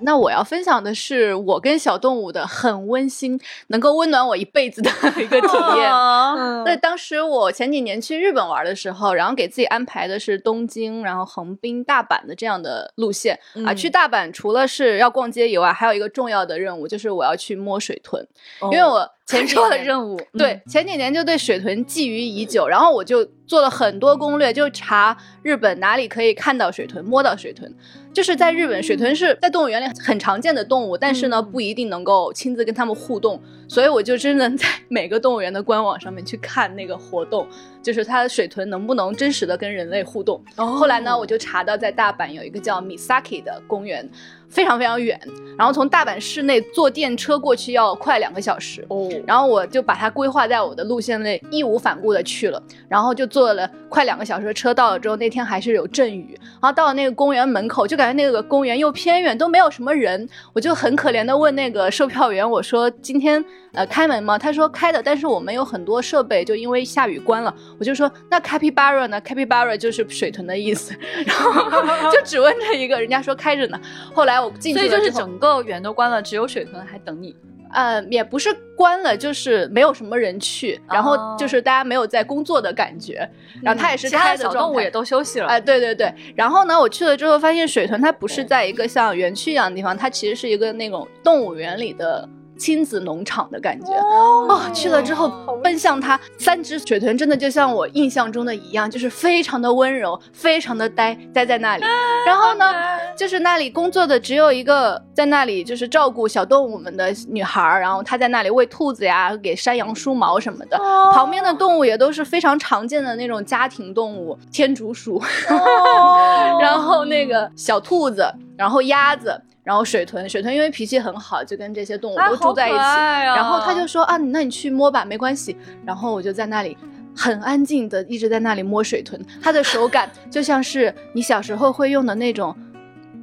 [0.00, 5.92] 那我要分享的是我跟小动物的很温馨，能够温暖我一辈子的一个体验。
[5.92, 13.72] 嗯对，当时我前几年去日本玩的时候，然后给自己安排的是东京，然后横滨、大阪的这样的路线、啊。
[13.72, 18.26] 嗯去大阪除了是要逛街以外，还有一个重要的任务，就是我要去摸水豚，
[18.70, 20.20] 因为我前几很重要的任务。
[20.36, 27.72] 对，前几年就对水豚觊觎已久，然后我就做了很多攻略，就查日本哪里可以看到水豚、摸到水豚。
[28.18, 37.46] 就是在日本，水豚是在动物园里很常见的动物，但是呢，不一定能够亲自跟它们互动，所以我就真的在 每个动物园的官网上面去看那个活动，
[37.80, 40.42] 就是它的水豚能不能真实的跟人类互动。
[40.56, 44.10] 后来呢，我就查到在大阪有一个叫 Misaki 的公园，
[44.48, 45.16] 非常非常远，
[45.56, 48.84] 然后从大阪市内坐电车过去要快两个小时。
[48.88, 64.38] 哦，然后我就把它规划在我的路线内，义无反顾的去了，然后就坐了快两个小时的车，到了之后那天还是有阵雨，然后到了那个公园门口，就感觉那个公园又偏远，都没有什么人，我就很可怜的问那个售票员，我说今天呃开门吗？
[64.38, 70.94] 他说开的，但是我们有很多设备就因为下雨关了，我就说那 capybara 呢？capybara 就是水豚的意思，
[71.24, 73.80] 然后就只问这一个，人家说开着呢，
[74.12, 77.36] 后来我进去所以就是整个园都关了，只有水豚还等你。
[77.72, 83.28] 呃，也不是关了，就是没有什么人去，然后哦就是大家没有在工作的感觉，
[83.62, 85.46] 然后它也是其他的小动物也都休息了。
[85.48, 86.12] 哎、对对对。
[86.34, 93.92] 然后呢，我去了之后发现水豚它不是在一个像园区一样的地方，它其实是一个那种动物园里的亲子农场的感觉。
[93.92, 95.30] 哦，去了之后
[95.62, 101.84] 奔向它，三只水豚真的就像我印象中的一样，就是非常的温柔，非常的呆，呆在那里。
[102.26, 102.74] 然后呢，
[103.16, 110.76] 就是那里工作的只有一个在那里就是照顾小动物们的女孩儿，然后她在那里喂兔子呀，给山羊梳毛什么的。
[111.12, 115.22] 旁边的动物也都是非常常见的那种家庭动物，天竺鼠，
[116.60, 119.40] 然后那个小兔子，然后鸭子。
[119.68, 122.78] 然后水豚，水豚因为脾气很好，就跟这些动物哎都住在一起。
[122.78, 125.54] 然后他就说啊，那你去摸吧，没关系。
[125.84, 126.74] 然后我就在那里
[127.14, 132.56] 很安静的一直在那里摸水豚，它的手感就像是你小时候会用的那种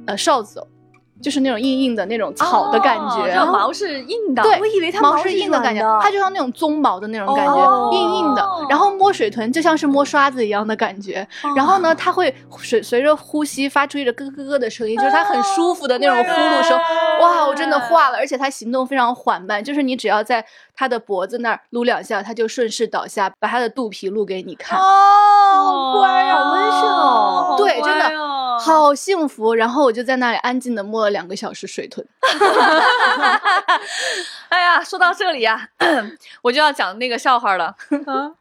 [0.06, 0.68] 呃哨子哦，
[1.22, 3.32] 就是那种硬硬的那种草的感觉。
[3.34, 8.46] 哦毛是硬的，对，我以为它毛是硬的感觉，它就像那种鬃毛的那种感觉，哦硬硬的。
[8.68, 11.26] 然后摸水豚就像是摸刷子一样的感觉。
[11.54, 16.78] 然后呢，它会随随着呼吸发出一个咯咯咯的声音，就是它很舒服的那种呼噜声。
[17.20, 18.18] 哇，我真的化了！
[18.18, 24.78] 而且它行动非常缓慢，就是你只要在它的脖子那儿撸两下，它就顺势倒下，把它的肚皮露给你看。
[24.78, 28.14] 哦，好乖好温顺哦对真的的
[28.58, 32.06] 好幸福，然后我就在那里安静的摸了两个小时水豚。
[34.48, 35.68] 哎呀，说到这里呀、
[36.42, 37.74] 我就要讲那个笑话了。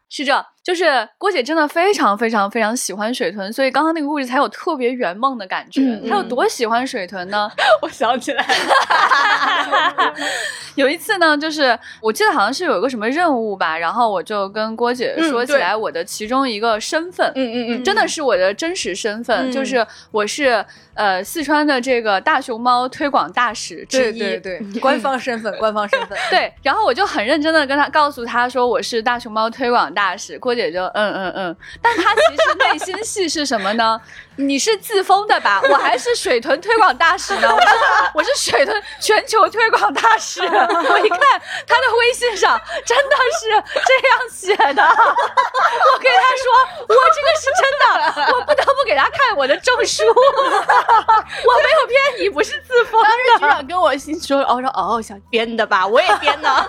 [0.09, 5.81] 是这，就是郭姐真的非常非常非常喜欢水豚，所以刚刚那个故事才有特别圆梦的感觉。
[5.81, 7.51] 嗯她有多喜欢水豚呢？
[7.81, 10.13] 我想起来了，
[10.75, 20.63] 有一次呢，就是我记得好像是有一个什么任务吧，然后我就跟郭姐嗯说起来我的其中一个身份，嗯嗯嗯，真的是我的真实身份，嗯就是我是
[20.95, 24.19] 呃四川的这个大熊猫推广大使之一。
[24.19, 26.17] 对对对，官方身份， 官方身份。
[26.29, 32.94] 对，然后我就很认真的跟他告诉他说我是大熊猫推广大使，郭姐就嗯嗯嗯，但他其实内心
[33.27, 33.99] 戏是什么呢？
[34.37, 35.61] 你是自封的吧？
[35.69, 37.67] 我还是水豚推广大使呢，我是
[38.15, 40.41] 我是水豚全球推广大使。
[40.45, 41.19] 我一看
[41.65, 43.49] 他的微信上真的是
[43.85, 46.45] 这样写的，我跟他说
[46.81, 53.45] 我这个是真的，我不得不给他看我的证书，我没有骗你，不是自封的当时局。
[53.47, 56.49] 长跟我心说，哦说哦，想编的吧，我也编的。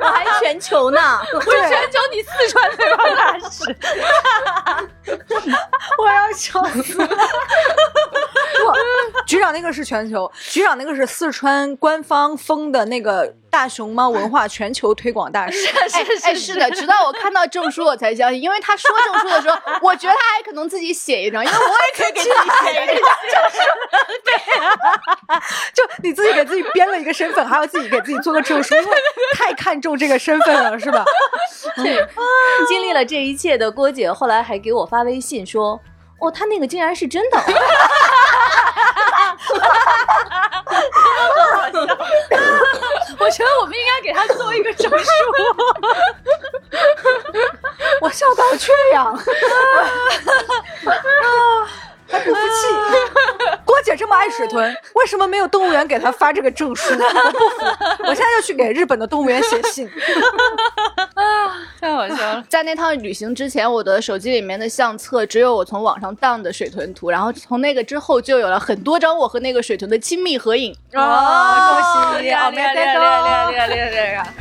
[0.00, 1.20] 我还全球呢。
[1.32, 3.76] 我是全球你四川推广大使。
[5.98, 7.06] 我要笑死了。
[7.06, 7.14] 不，
[9.26, 15.64] 局长那个是全球，局长那个是四川官方封的那个大熊猫文化 全球推广大使。
[15.68, 23.58] 哎哎，是的，直到我看到证书我才相信，因为他说证书的时候， 我觉得他还可能自己写一张，因为我也可以给自己写一张证书。
[24.24, 24.34] 对。
[25.72, 28.90] 就你自己给自己编了一个身份，还要自己给自己做个证书，因为
[29.36, 31.04] 太看重这个身份了，是吧？
[31.76, 32.04] 对
[32.66, 35.80] 经历了这一切的郭姐，后来还给我发微信说
[36.24, 37.38] ：“哦，他那个竟然是真的。
[43.18, 45.06] 我觉得我们应该给他做一个证书。
[48.00, 49.14] 我笑到缺氧，
[52.08, 52.66] 还不服气。
[53.64, 56.94] 郭姐这么爱水豚，为什么没有动物园给她发这个证书？
[56.94, 57.64] 我不服，
[58.04, 59.90] 我现在就去给日本的动物园写信。
[61.80, 62.44] 太好笑了！
[62.48, 70.74] 在那趟旅行之前，我的手机里面的相册只有我从网上当的水豚图，然后从那个之后就有了很多张我和那个水豚的亲密合影。
[70.94, 71.00] 哦，
[71.70, 72.32] 恭喜你！
[72.32, 74.34] 好厉害，厉害，厉害，厉害，厉害，厉害！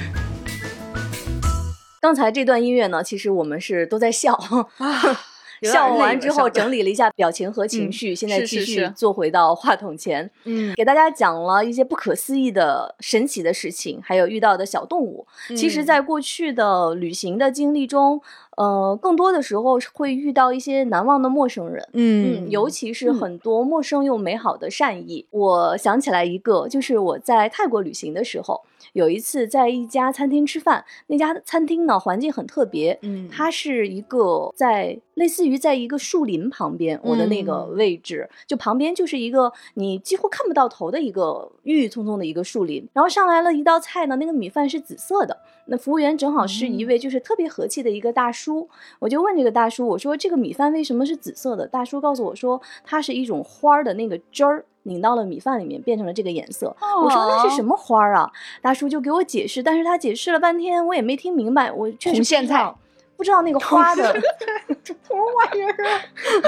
[2.00, 4.34] 刚才这段音乐呢，其实我们是都在笑。
[4.34, 5.20] 啊
[5.64, 15.26] 笑完之后，整理了一下表情和情绪，现在继续坐回到话筒前，嗯，给大家讲了一些不可思议的神奇的事情，还有遇到的小动物。
[15.50, 18.22] 其实，在过去的旅行的经历中，
[18.58, 21.88] 呃，更多的时候会遇到一些难忘的陌生人。
[21.94, 25.26] 嗯，尤其是很多陌生又美好的善意。
[25.32, 28.62] 我想起来一个，就是我在泰国旅行的时候，
[28.94, 51.68] 有一次在一家餐厅吃饭，那家餐厅呢环境很特别，嗯它是一个在类似于在一个树林旁边，我的那个嗯位置，就旁边就是一个你几乎看不到头的一个郁郁葱葱的一个树林，然后上来了一道菜呢，那个米饭是紫色的，那服务员正好是一位就是特别和气的一个大叔，我就问这个大叔，我说这个米饭为什么是紫色的？
[51.68, 54.66] 大叔告诉我说，它是一种花儿的那个汁儿。
[54.86, 56.76] 拧到了米饭里面，变成了这个颜色。
[57.02, 58.30] 我说那是什么花儿啊？
[58.62, 61.72] 大叔就给我解释，但是他解释了半天，我也没听明白。
[61.72, 62.76] 我确实不知道菜，
[63.16, 64.04] 不知道那个花的
[64.84, 66.02] 什么玩意儿啊？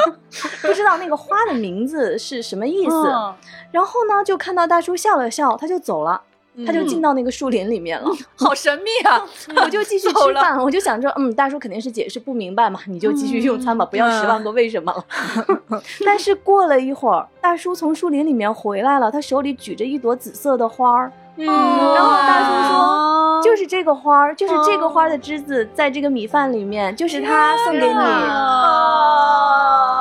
[0.62, 3.08] 不知道那个花的名字是什么意思。
[3.08, 3.34] 嗯
[3.72, 6.22] 然后呢，就看到大叔笑了笑，他就走了。
[6.66, 9.22] 他就嗯进到那个树林里面了，好神秘啊！
[9.64, 15.82] 我就继续吃饭，我就想着，嗯，大叔肯定是解释不明白嘛，你就继续用餐吧，不要十万个为什么了。
[16.06, 28.48] 但是过了一会儿，大叔从树林里面回来了，他手里举着一朵紫色的花儿，嗯然后大叔说，哦就是这个花儿，就是这个花的枝子在这个米饭里面，就是他送给你，啊，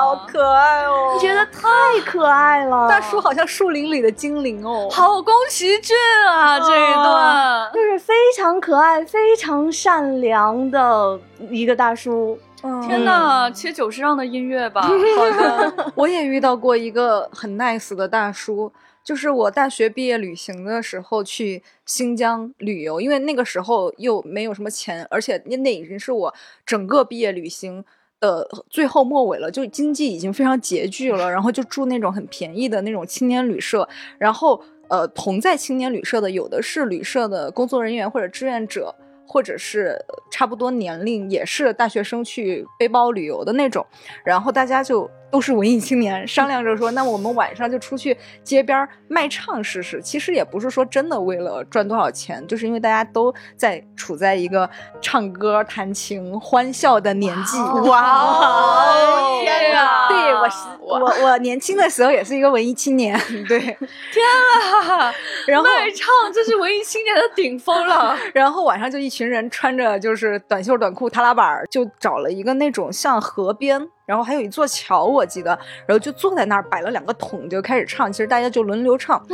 [0.00, 1.12] 好可爱哦！
[1.14, 1.68] 你觉得太
[2.06, 2.88] 可爱了。
[2.88, 4.88] 大叔好像树林里的精灵哦。
[4.90, 5.94] 好宫崎骏
[6.26, 7.70] 啊，这一段。
[7.74, 11.18] 就是非常可爱、非常善良的
[11.50, 12.38] 一个大叔。
[12.86, 14.82] 天哪，切九十让的音乐吧。
[14.88, 18.72] 好的，我也遇到过一个很 nice 的大叔，
[19.02, 27.84] 就是我大学毕业旅行的时候去新疆旅游，因为那个时候又没有什么钱，而且那那已经是我整个毕业旅行
[28.20, 33.86] 的最后末尾了，就经济已经非常拮据了， 然后就住那种很便宜的那种青年旅社，
[34.18, 34.58] 然后
[34.88, 38.94] 呃，同在青年旅社的有的是旅社的工作人员或者志愿者。
[39.26, 39.98] 或者是
[40.30, 43.84] 差不多年龄，也是大学生去背包旅游的那种，
[44.24, 50.00] 然后大家就都是文艺青年，商量着说，那我们晚上就出去街边卖唱试试。
[50.00, 54.70] 其实也不是说真的为了赚多少钱，就是因为大家都在处在一个
[55.02, 57.58] 唱歌、弹琴、欢笑的年纪。
[57.58, 59.40] 哇哦！
[59.42, 60.06] 天呀！
[60.08, 63.18] 对我是我我年轻的时候也是一个文艺青年。
[63.48, 63.76] 对，天
[64.86, 65.12] 啊！
[65.48, 68.16] 然后卖唱这是文艺青年的顶峰了。
[68.32, 73.88] 然后晚上就一群人穿着就是短袖短裤、踏拉板，就找了一个那种像河边。
[74.06, 75.50] 然后还有一座桥，我记得，
[75.86, 78.12] 然后就坐在那儿摆了两个桶，就开始唱。
[78.12, 79.24] 其实大家就轮流唱，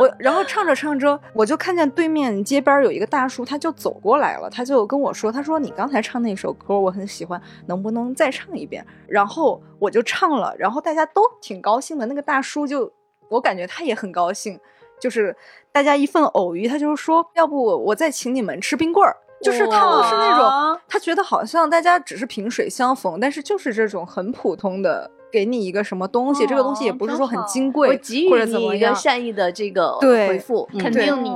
[0.00, 12.06] 我然后唱着唱着，我就看见对面街边有一个大叔，他就走过来了，他就跟我说：“他说你刚才唱那首歌我很喜欢，能不能再唱一遍？”然后我就唱了，然后大家都挺高兴的。
[12.06, 12.90] 那个大叔就
[13.28, 14.58] 我感觉他也很高兴，
[14.98, 15.36] 就是
[15.72, 27.88] 大家一份偶遇，他就是说：“要不我再请你们吃冰棍儿。”就是他们是那种，他觉得好像大家只是萍水相逢，但是就是这种很普通的，给你一个什么东西，这个东西也不是说很金贵，
[28.28, 31.30] 或者怎么一个善意的这个回复，肯定你。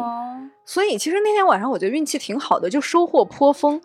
[0.70, 3.80] 所以其实那天晚上我觉得运气挺好的，就收获颇丰，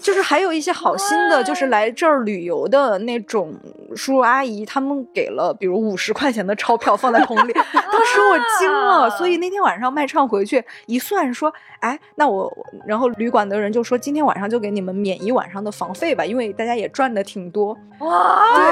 [0.00, 3.52] 就是还有一些好心的，就是来这儿旅游的那种
[3.96, 9.10] 叔叔阿姨，他们给了比如五十块钱的钞票放在桶里， 当时我惊了。
[9.10, 12.48] 所以那天晚上卖唱回去一算，说，哎，那我，
[12.86, 17.76] 然后旅馆的人就说，今天晚上就给你们免一晚上的房费吧，因为大家也赚的挺多。
[17.98, 18.64] 哇，对，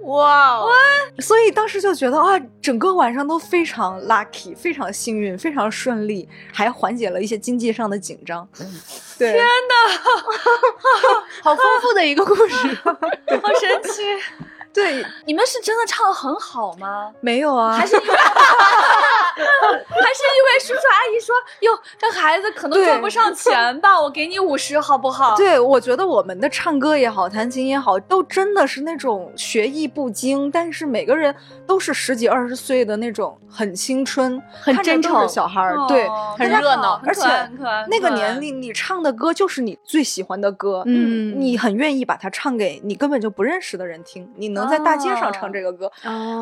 [0.00, 0.60] 哇，
[1.20, 6.70] 所以当时就觉得啊，整个晚上都非常 lucky，非常幸运，非常顺利，还。
[6.74, 8.46] 缓解了一些经济上的紧张。
[9.16, 9.74] 对，天哪，
[11.40, 12.92] 好丰富的一个故事，好
[13.60, 14.02] 神奇。
[14.72, 17.12] 对，你们是真的唱的很好吗？
[17.20, 18.08] 没有啊，还是因为
[19.88, 24.00] 还是因为叔叔阿姨说，哟，这孩子可能赚不上 钱吧？
[24.00, 25.36] 我给你五十好不好？
[25.36, 31.34] 对，我觉得我们的唱歌也好，弹琴也好，都真的是那种学艺不精，但是每个人
[31.66, 37.22] 都是十几二十岁的那种，很青春，很真诚小孩儿，对，很热闹，而且
[37.88, 44.64] 那个年龄你唱的歌就是你最喜欢的歌，嗯，你很愿意把它唱给你根本就不认识的人听，你能。
[44.64, 45.92] 在大街上唱这个歌，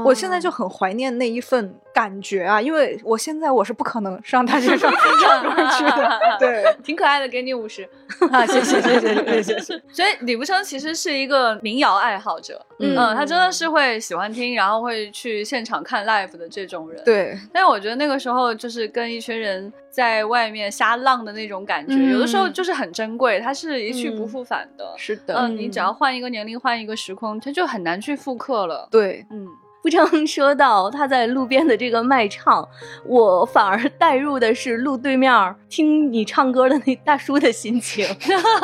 [0.06, 2.62] 我现在就很怀念那一份感觉啊！
[2.62, 6.20] 因为我现在我是不可能上大街上 唱歌去的。
[6.38, 7.82] 对， 挺可爱的，给你五十
[8.30, 8.46] 啊！
[8.46, 9.82] 谢谢谢谢谢谢。
[9.92, 17.02] 所以李不生其实是一个民谣爱好者，嗯，他真的是会喜欢听，然后会去现场看 live 的这种人。
[17.04, 24.94] 对，但是我觉得那个时候就是跟一群人在外面瞎浪的那种感觉，有的时候就是很珍贵，它是一去不复返的。
[24.96, 28.12] 是的，嗯，你只要换一个年龄，换一个时空，它就很难去。
[28.22, 29.48] 复刻了，对，嗯，
[29.82, 32.66] 不常 说到他在路边的这个卖唱，
[33.04, 35.32] 我反而带入的是路对面
[35.68, 38.06] 听你唱歌的那大叔的心情，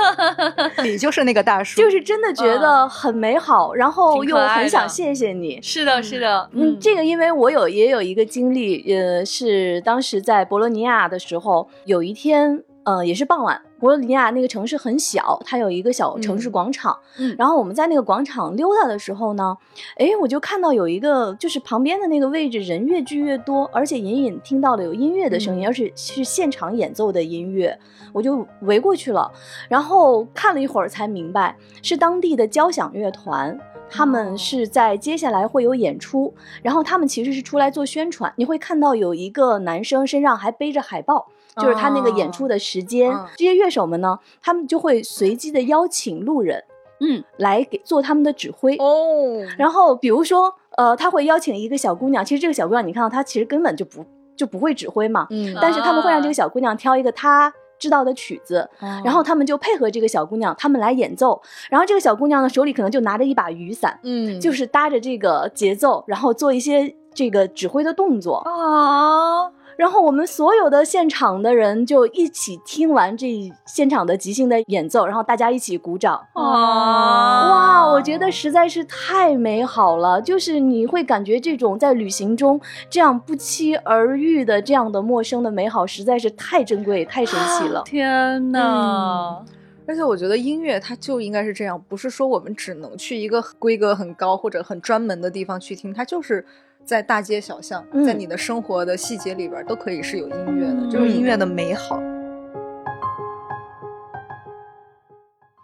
[0.84, 12.62] 你就是那个大叔，就是真的觉得很美好，然后又很想谢谢你，是的，是的，嗯，这个因为我有也有一个经历，呃，是当时在博罗尼亚的时候，有一天。
[12.84, 16.98] 呃，也是傍晚，博罗尼亚那个城市很小，它有一个小城市广场。
[17.18, 19.54] 嗯，然后我们在那个广场溜达的时候呢，
[19.96, 27.78] 哎，我就看到有一个，就是旁边的那个位置人越聚越多，而且隐隐听到了有音乐的声音，而且是现场演奏的音乐，
[28.14, 29.30] 我就围过去了，
[29.68, 33.58] 然后看了一会儿才明白是当地的交响乐团，
[33.90, 38.32] 他们是在接下来会有演出，然后他们其实是出来做宣传。
[38.36, 41.28] 你会看到有一个男生身上还背着海报。
[41.60, 46.64] 就是他那个演出的时间，这些乐手们呢，他们就会随机的邀请路人，
[47.00, 49.44] 嗯，来给做他们的指挥哦。
[49.56, 54.04] 然后比如说，呃，他会邀请一个小姑娘，其实这个小姑娘你看到她其实根本就不
[54.36, 58.68] 就不会指挥嘛，嗯，但是他们会让这个小姑娘挑一个她知道的曲子，
[59.04, 61.40] 然后他们就配合这个小姑娘，他们来演奏。
[61.70, 69.52] 然后这个小姑娘呢手里可能就拿着一把雨伞，嗯，就是搭着这个节奏，然后做一些这个指挥的动作啊。
[69.78, 76.16] 然后我们所有的现场的人就一起听完这现场的即兴的演奏，然后大家一起鼓掌。
[76.32, 76.42] 啊！
[76.42, 80.20] 哇，我觉得实在是太美好了。
[80.20, 82.60] 就是你会感觉这种在旅行中
[82.90, 87.84] 这样不期而遇的这样的陌生的美好，实在是太珍贵、太神奇了。
[87.84, 89.40] 天哪！
[89.86, 96.44] 而且我觉得音乐它就应该是这样，不是说我们只能去一个规格很高或者很专门的地方去听，它就是。
[96.88, 102.00] 在大街小巷，嗯在你的生活的细节里边都可以是有音乐的，就是音乐的美好。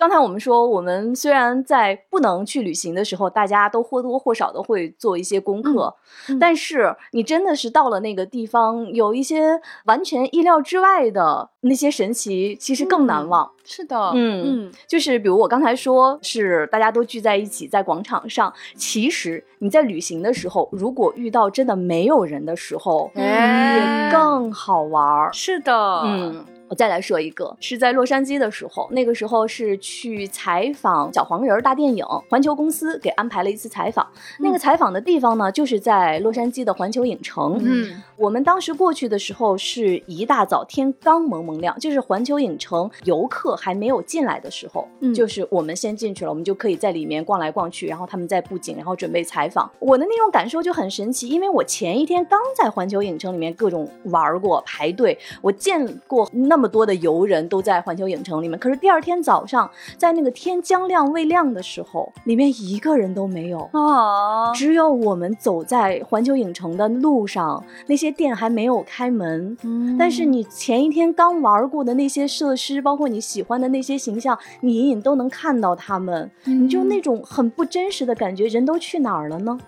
[0.05, 5.95] 刚才我们说，我们虽然在不能去旅行的时候，大家都或多或少的会做一些功课，
[6.39, 13.51] 但是你真的是到了那个地方，有一些完全意料之外的那些神奇，其实更难嗯忘。
[13.65, 25.31] 是的，嗯嗯就是比如我刚才说，是大家都聚在一起在广场上，其实你在旅行的时候，如果遇到真的没有人的时候，嗯也更好玩儿。
[25.33, 34.07] 是的，嗯，我再来说一个，是在洛杉矶的时候，那个时候是去采访小黄人儿大电影，环球公司给安排了一次采访。
[34.39, 37.61] 那个采访的地方呢，就是在洛杉矶的环球影城。
[37.63, 49.71] 嗯我们当时过去的时候是一大早，天刚蒙蒙亮，就是环球影城游客还没有进来的时候，嗯就是我们先进去了，我们就可以在里面逛来逛去，然后他们在布景，然后准备采访。
[49.81, 63.69] 我的那种感受就很神奇，因为我前一天刚在环球影城里面各种玩过排队，我见过那么多的游人都在环球影城里面，可是第二天早上在那个天将亮未亮的时候，里面一个人都没有。
[63.73, 69.57] 啊，只有我们走在环球影城的路上，那些店还没有开门。
[69.63, 79.59] 嗯但是你前一天刚玩过的那些设施，包括你喜欢的那些形象，你隐隐都能看到他们，你就那种很不真实的感觉，人都去哪儿了呢？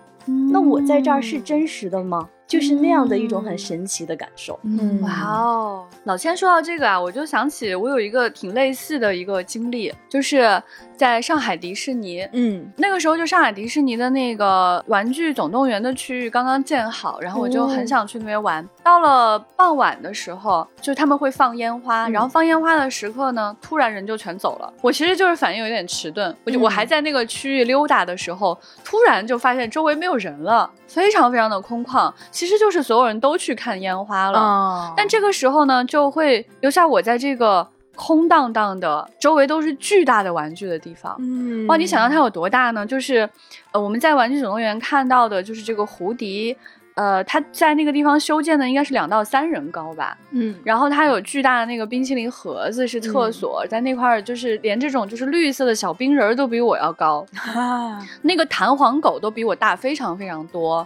[0.51, 2.27] 那我在这儿是真实的吗？
[2.47, 4.57] 就是那样的一种很神奇的感受。
[4.63, 10.61] 嗯哇哦，老千说到这个啊，我就想起我有一个挺类似的一个经历，就是
[10.95, 12.27] 在上海迪士尼。
[12.31, 18.67] 嗯那个时候就上海迪士尼的那个玩具总动员的区域刚刚建好，然后我就很想去那边玩。
[18.83, 24.73] 到了傍晚的时候，就他们会放烟花，然后放烟花的时刻呢，突然人就全走了。
[24.81, 34.39] 我其实就是反应有点迟钝，我就、我还在那个区域溜达的时候，突然就发现周围没有人了，非常非常的空旷，其实就是所有人都去看烟花了。
[34.39, 41.15] 啊但这个时候呢，就会留下我在这个空荡荡的、周围都是巨大的玩具的地方。
[41.19, 42.85] 嗯哇，你想象它有多大呢？
[42.85, 43.27] 就是，
[43.71, 46.55] 呃，我们在《玩具总动员》看到的，就是这个胡迪，
[46.97, 50.17] 呃，他在那个地方修建的应该是两到三人高吧。
[50.31, 57.23] 嗯然后它有巨大的那个冰淇淋盒子是厕所，在那块儿就是连这种就是绿色的小冰人儿都比我要高。
[57.55, 60.85] 啊那个弹簧狗都比我大非常非常多，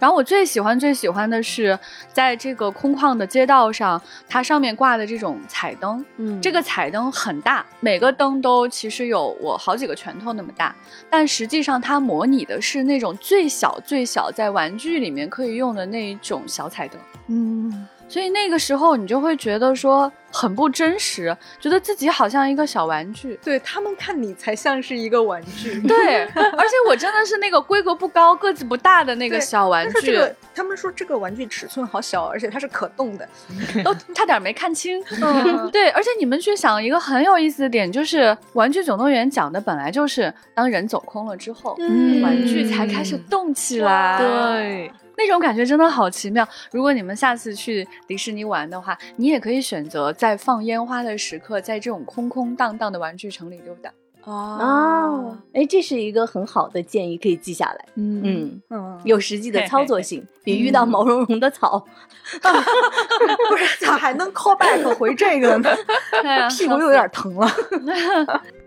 [0.00, 1.78] 然后我最喜欢最喜欢的是，
[2.12, 10.74] 在这个空旷的街道上，它上面挂的这种彩灯，嗯这个彩灯很大，每个灯都其实有我好几个拳头那么大，
[11.08, 17.00] 但实际上它模拟的是那种最小最小在玩具里面可以用的那一种小彩灯。
[17.28, 23.38] 嗯所以那个时候你就会觉得说很不真实，觉得自己好像一个小玩具。
[23.42, 25.80] 对他们看你才像是一个玩具。
[25.88, 33.26] 对，而且我真的是那个规格不高、个子不大的那个小玩具，这个，他们说这个玩具尺寸好小，而且它是可动的。
[33.82, 35.02] 都差点没看清。
[35.72, 44.18] 对，而且你们去想一个很有意思的点，就是《玩具总动员》讲的本来就是当人走空了之后，嗯玩具才开始动起来。
[44.18, 44.92] 对，
[45.22, 46.46] 那种感觉真的好奇妙。
[46.72, 53.90] 如果你们下次去迪士尼玩的话，你也可以选择在放烟花的时刻，在这种空空荡荡的玩具城里溜达。
[54.24, 57.84] 哦，哎，这是一个很好的建议，可以记下来。
[57.94, 61.86] 嗯嗯，嗯，有实际的操作性，比遇到毛茸茸的草。
[63.48, 65.70] 不是咋还能 call back 回这个呢？
[66.50, 67.48] 屁股又有点疼了。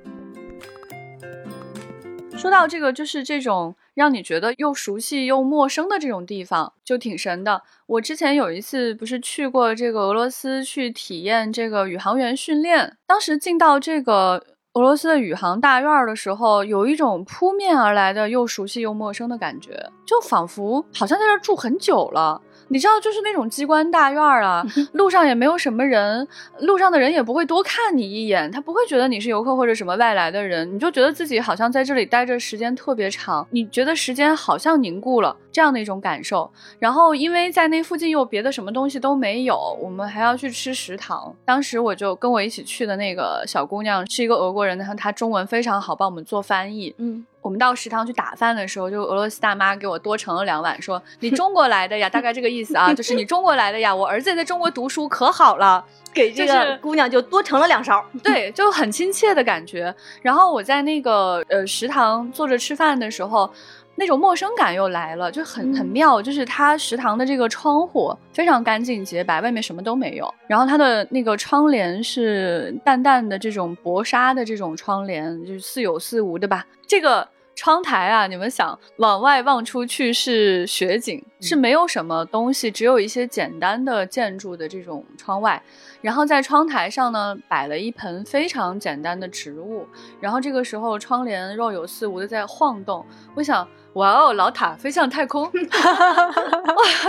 [2.37, 7.63] 说到这个，就是这种让你觉得又熟悉又陌生的这种地方，就挺神的。
[7.87, 22.41] 我之前有一次不是去过这个俄罗斯去体验这个宇航员训练，当时进到这个俄罗斯的宇航大院的时候，有一种扑面而来的又熟悉又陌生的感觉，就仿佛好像在这住很久了。
[22.67, 26.27] 你知道，就是那种机关大院儿啊，路上也没有什么人，
[26.61, 36.51] 路上的人也不会多看你一眼，他不会觉得你是游客或者什么外来的人，你就觉得自己好像在这里待着时间特别长，你觉得时间好像凝固了这样的一种感受。
[36.79, 41.33] 然后因为在那附近又别的什么东西都没有，我们还要去吃食堂。
[41.45, 46.93] 当时我就跟我一起去的那个小姑娘是一个俄国人，然后她中文非常好，帮我们做翻译。
[46.97, 53.95] 嗯，我们到食堂去打饭的时候，就俄罗斯大妈给我多盛了两碗，说：“你中国来的呀？”大概这个意思啊， 就是你中国来的呀。
[53.95, 55.85] 我儿子也在中国读书，可好了。
[56.13, 58.03] 给这个姑娘就多盛了两勺。
[58.23, 59.93] 对，就很亲切的感觉。
[60.21, 63.51] 然后我在那个呃食堂坐着吃饭的时候，
[63.95, 66.21] 那种陌生感又来了，就很很妙。
[66.21, 70.33] 就是它食堂的这个窗户非常干净洁白，外面什么都没有。
[70.47, 76.65] 然后它的那个窗帘是淡淡的这种薄纱的这种窗帘，就是似有似无的吧。
[76.87, 77.27] 这个。
[77.57, 85.63] 窗台啊，你们想往外望出去是雪景，是没有什么东西，只有一些简单的建筑的这种窗外。
[86.01, 89.87] 然后在窗台上呢，摆了一盆非常简单的植物。
[90.19, 93.05] 然后这个时候，窗帘若有似无的在晃动。
[93.35, 93.65] 我想，
[93.95, 95.51] 哇哦，老塔飞向太空， 哇，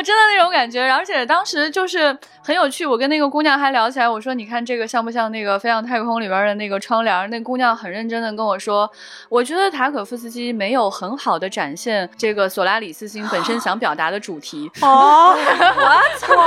[0.03, 0.89] 真的那种感觉。
[0.89, 7.29] 而且当时就是很有趣，我跟那个姑娘还聊起来，我说，你看这个像不像那个飞向太空里边的那个窗帘？
[7.29, 8.89] 那姑娘很认真的跟我说，
[9.29, 14.71] 我觉得塔可夫斯基没有很好的展现这个索拉里斯星本身想表达的主题。
[14.83, 16.35] 哦， 我操！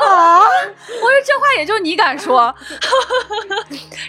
[0.00, 0.40] 啊！
[0.40, 2.52] 我说这话也就你敢说。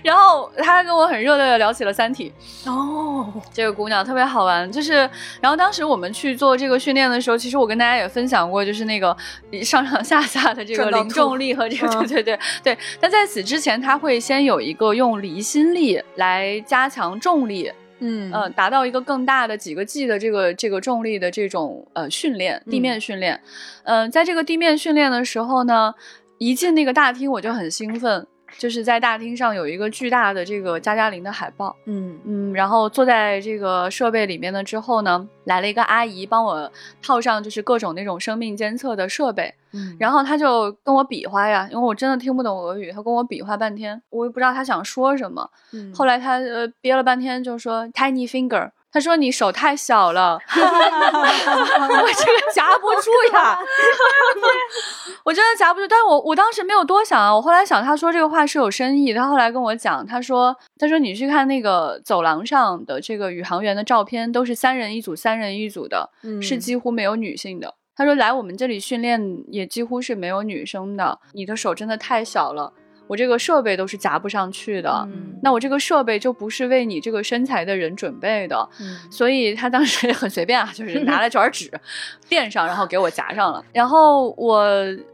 [0.01, 2.33] 然后他跟我很热烈的聊起了《三体》。
[2.71, 5.09] 哦，这个姑娘特别好玩，就是，
[5.41, 9.15] 然后当时我们去做这个训练的时候，其实我跟大家也分享过，就是那个
[9.63, 12.77] 上上下下的这个零重力和这个，对 对对对。
[12.99, 17.71] 但在此之前，他会先有一个用离心力来加强重力。
[18.03, 23.39] 嗯呃，达到一个更大的几个 G 的这个这个重力的这种呃训练，地面训练。
[23.83, 25.93] 嗯，在这个地面训练的时候呢，
[26.39, 28.25] 一进那个大厅我就很兴奋，
[28.57, 31.75] 就是在大厅上有一个巨大的这个加加林的海报。
[31.85, 36.71] 嗯嗯，然后坐在这个设备里面了之后呢，来了一个阿姨帮我
[37.01, 39.53] 套上就是各种那种生命监测的设备。
[39.73, 45.49] 嗯，然后他就跟我比划呀，因为我真的听不懂俄语，他跟我比划半天，我也不知道他想说什么。
[45.71, 53.57] 嗯，后来他呃憋了半天就说 tiny finger，他说你手太小了， 我这个夹不住呀，
[55.23, 55.87] 我真的夹不住。
[55.87, 59.13] 但是我我当时没有多想啊，我后来想他说这个话是有深意。
[59.13, 66.09] 他后来跟我讲，他说他说你去看那个走廊上的这个宇航员的照片，都是三人一组，三人一组的，
[66.41, 67.75] 是几乎没有女性的。
[67.93, 71.19] 他说：“来我们这里训练也几乎是没有女生的。
[71.33, 72.73] 你的手真的太小了，
[73.11, 75.05] 我这个设备都是夹不上去的。
[75.43, 78.69] 那我这个设备就不是为你这个身材的人准备的。
[79.11, 81.69] 所以他当时很随便啊，就是拿了 卷纸
[82.29, 83.61] 垫上，然后给我夹上了。
[83.73, 84.65] 然后我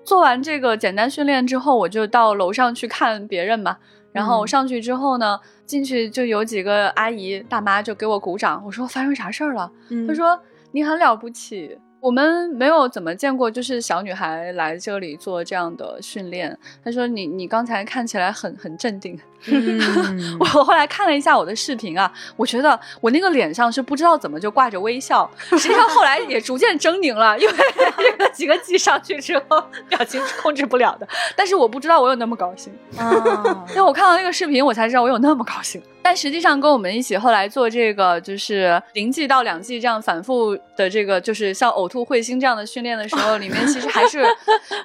[0.04, 3.76] 做完这个简单训练之后，我就到楼上去看别人嘛。
[4.12, 8.62] 然后我上去之后呢，进去就有几个阿姨大妈就给我鼓掌。
[8.64, 9.72] 我说发生啥事儿了？
[10.08, 10.40] 他说
[10.72, 11.76] 你很了不起。”
[12.08, 16.58] 我们没有怎么见过，就是小女孩来这里做这样的训练。
[16.82, 19.20] 她说：“你你刚才看起来很很镇定。”
[20.40, 27.54] 我后来看了一下我的视频啊，我觉得我那个脸上是不知道怎么就挂着微笑，实际上后来也逐渐狰狞了，因为
[27.98, 31.08] 这个几个 G 上去之后，表情是控制不了的。
[31.36, 35.82] 但是我不知道我有那么高兴啊， 因为我看到那个视频，我才知道我有那么高兴。
[36.02, 44.26] 但实际上跟我们一起后来做这个就是零季到两季这样反复的这个就是像呕吐彗星这样的训练的时候，里面其实还是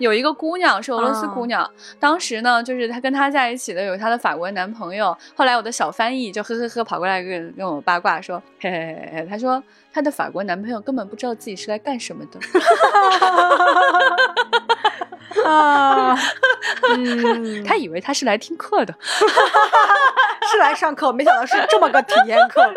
[0.01, 1.69] 有一个姑娘是俄罗斯姑娘，
[2.01, 4.52] 当时呢就是她跟她在一起的有她的法国。
[4.53, 5.17] 男朋友。
[5.35, 9.63] 后来我的小翻译就呵呵呵跑过来跟跟我八卦说，嘿嘿嘿嘿，他说
[9.93, 12.41] 他的法国男朋友根本不知道自己是来干什么的。
[15.45, 16.17] 啊，
[16.91, 18.95] 嗯 他以为他是来听课的，
[20.51, 22.63] 是来上课，没想到是这么个体验课。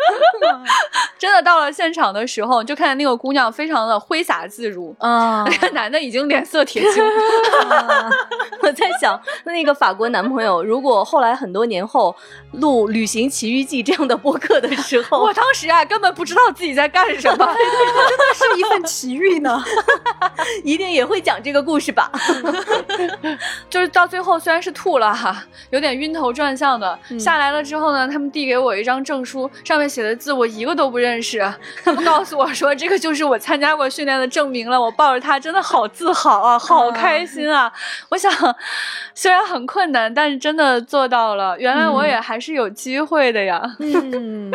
[1.18, 7.02] 真的到了现场的时候，就看见那个姑娘非常的挥洒自如，啊，那个男的已经脸色铁青。
[8.60, 12.14] 我在想，那个法国男朋友如果后来很多年后
[12.52, 17.46] 录《旅行奇遇记》这样的播客的时候，我当时啊根本不知道自己在干什么，
[18.08, 19.62] 真的是一份奇遇呢，
[20.64, 22.10] 一定也会讲这个故事吧。
[23.70, 31.36] 就是到最后虽然是吐了哈，有点晕头转向的，下来了之后呢，他们递给我一张证书，上面写的字我一个都不认识。
[31.84, 34.80] 他们告诉我说，这个就是我参加过训练的证明了。
[34.80, 37.72] 我抱着它真的好自豪啊，好开心啊！
[38.10, 38.32] 我想，
[39.14, 41.58] 虽然很困难，但是真的做到了。
[41.58, 43.62] 原来我也还是有机会的呀。
[43.78, 44.50] 嗯，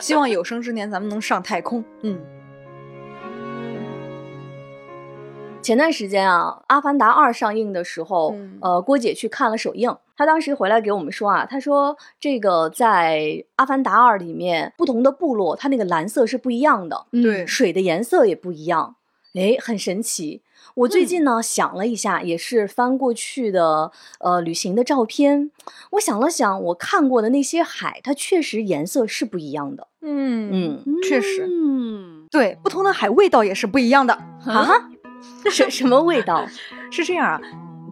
[0.00, 1.79] 希望有生之年咱们能上太空。
[2.02, 2.20] 嗯。
[5.62, 9.94] 前段时间啊，《阿凡达二》上映的时候，呃，郭姐去看了首映。
[10.16, 13.18] 她当时回来给我们说啊，她说这个在
[13.56, 18.96] 《阿凡达二》里面，不同的部落它那个蓝色是不一样的，对，水的颜色也不一样，
[19.34, 20.42] 哎，很神奇。
[20.74, 25.50] 我最近呢想了一下，也是翻过去的呃旅行的照片，
[25.92, 29.88] 我想了想，我看过的那些海，它确实颜色是不一样的。
[30.02, 34.14] 嗯嗯，确实，嗯，对，不同的海味道也是不一样的
[34.46, 34.88] 啊。
[35.50, 36.46] 什什么味道？
[36.90, 37.40] 是这样啊，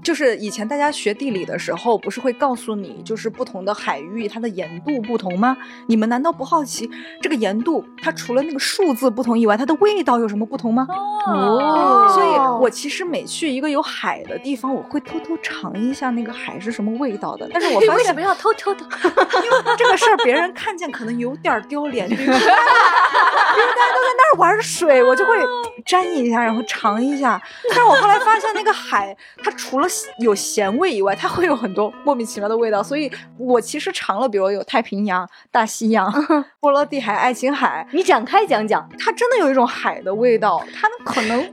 [0.09, 5.55] 就是以前大家学地理的时候，不是会告诉你，就是不同的海域它的盐度不同吗？
[5.87, 6.91] 你们难道不好奇
[7.21, 10.87] 这个盐度它除了那个数字不同以外，它的味道有什么不同吗？
[11.27, 12.29] 哦所以
[12.59, 17.47] 我其实每去一个有海的地方，我会偷偷尝一下那个海是什么味道的。
[17.53, 18.81] 但是我发现为什么要偷偷的？
[19.45, 25.37] 因为这个事儿别人看见可能有点儿丢脸， 因为大家都在那儿玩水，我就会
[25.85, 27.39] 沾一下，然后尝一下。
[27.69, 29.89] 但是我后来发现，那个海它除了
[30.19, 32.83] 有咸味以外，它会有很多莫名其妙的味道。
[32.83, 36.13] 所以我其实尝了，比如有太平洋、大西洋、
[36.61, 38.89] 波罗的海、爱琴海，你展开讲讲。
[38.99, 40.63] 它真的有一种海的味道。
[40.75, 41.51] 它可能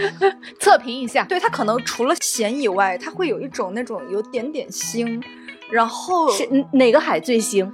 [0.60, 5.22] 测评一下，对它可能除了咸以外，它会有一种那种有点点腥，
[5.70, 7.70] 然后是哪个海最腥？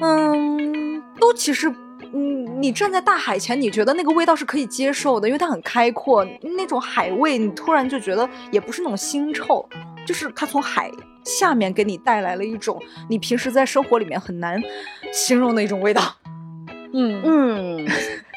[0.00, 1.72] 嗯，都其实，
[2.12, 9.68] 嗯，你站在大海前，你觉得那个味道是可以接受的，因为它很开阔，那种海味，你突然就觉得也不是那种腥臭，
[10.04, 10.90] 就是它从海
[11.24, 14.60] 下面给你带来了一种你平时在生活里面很难
[15.12, 16.16] 形容的一种味道。
[16.92, 17.88] 嗯嗯，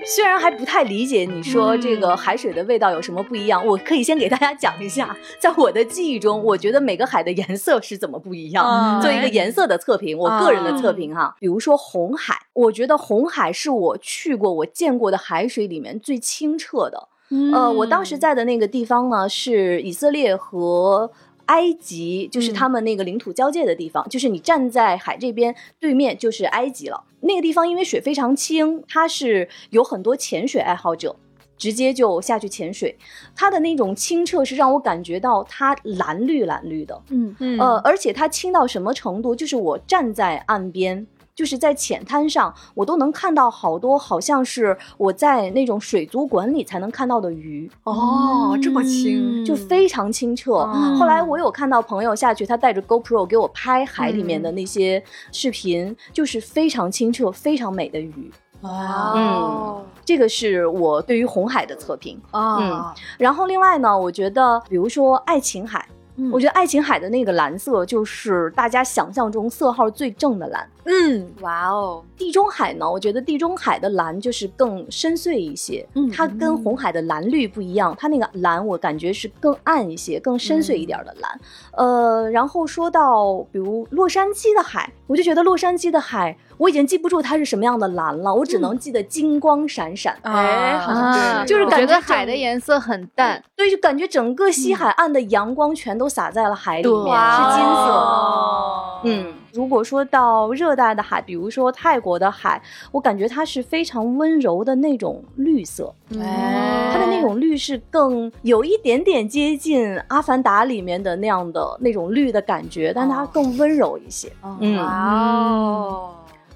[0.06, 11.36] 虽然还不太理解你说这个海水的味道有什么不一样，我可以先给大家讲一下，在我的记忆中，我觉得每个海的颜色是怎么不一样，嗯做一个颜色的测评，我个人的测评哈。
[11.40, 17.10] 比如说红海，我觉得红海是我去过、我见过的海水里面最清澈的。
[17.54, 21.12] 呃，我当时在的那个地方呢，是以色列和。
[21.46, 27.04] 埃及就是他们那个领土交界的地方，就是你站在海这边，对面就是埃及了。
[27.22, 31.16] 那个地方因为水非常清，它是有很多潜水爱好者，
[31.58, 32.98] 直接就下去潜水。
[33.36, 39.36] 它的那种清澈是让我感觉到它蓝绿蓝绿的，嗯嗯呃，而且它清到什么程度？
[39.36, 41.08] 就是我站在岸边。
[41.36, 50.54] 就是在浅滩上，我都能看到好多，好像是我在那种水族馆里才能看到的鱼，哦，这么清，就非常清澈。
[50.54, 58.32] 哦后来我有看到朋友下去，他带着 GoPro 给我拍海里面的那些视频，就是非常清澈、非常美的鱼。
[58.62, 62.22] 哇嗯，这个是我对于红海的测评。
[62.32, 65.86] 啊，然后另外呢，我觉得比如说爱琴海。
[66.16, 66.32] 嗯。
[66.32, 70.70] 我觉得爱琴海的那个蓝色就是大家想象中色号最正的蓝。
[70.86, 71.32] 嗯。
[71.42, 76.10] 哇哦，地中海呢，我觉得地中海的蓝就是更深邃一些，嗯。
[76.10, 81.40] 它跟红海的蓝绿不一样，它那个蓝我感觉是更暗一些、更深邃一点的蓝。
[81.74, 90.18] 呃，然后说到比如洛杉矶的海，我就觉得洛杉矶的海我已经记不住它是什么样的蓝了，我只能记得金光闪闪。
[90.22, 97.88] 哎，好啊，对就是感觉整海的颜色很淡，对，就感觉整个西海岸的阳光全都洒在了海里面，对是金色。
[97.88, 97.94] 的。
[97.94, 98.80] 哦。
[99.06, 114.32] 嗯，如果说到热带的海，比如说泰国的海，我感觉它是非常温柔的那种绿色，哎它的那种绿是更有一点点接近《阿凡达》里面的那样的那种绿的感觉，但它更温柔一些。
[114.62, 114.78] 嗯。
[114.80, 116.12] 哦，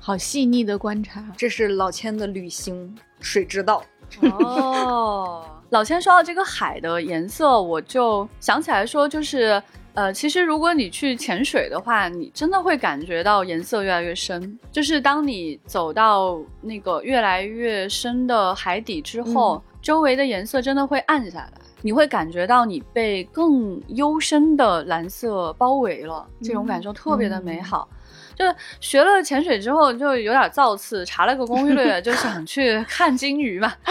[0.07, 1.21] 好细腻的观察。
[1.35, 3.83] 这是老千的旅行水之道。
[4.21, 9.61] 哦， 老千说到这个海的颜色，我就想起来说，就是
[9.95, 14.57] 呃，其实如果你去潜水的话，你真的会感觉到颜色越来越深。
[14.71, 21.51] 就是当你走到那个越来越深的海底之后，周围的颜色真的会暗下来。
[21.81, 27.89] 你会感觉到你被更幽深的蓝色包围了，这种感受特别的美好。
[28.37, 33.73] 就是学了潜水之后，就有点造次，查了个攻略， 就想去看金鱼嘛，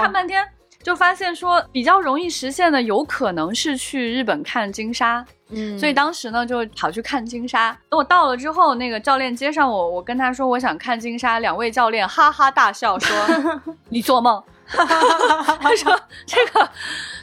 [0.00, 0.42] 看半天
[0.82, 5.24] 就发现说比较容易实现的，有可能是去日本看金鲨。
[5.54, 7.76] 嗯所以当时呢，就跑去看金沙。
[7.90, 13.16] 等我到了之后，那个教练接上我，我跟他说我想看金沙，两位教练哈哈大笑说：
[13.90, 14.42] “你做梦。”
[14.72, 16.68] 他说：“这个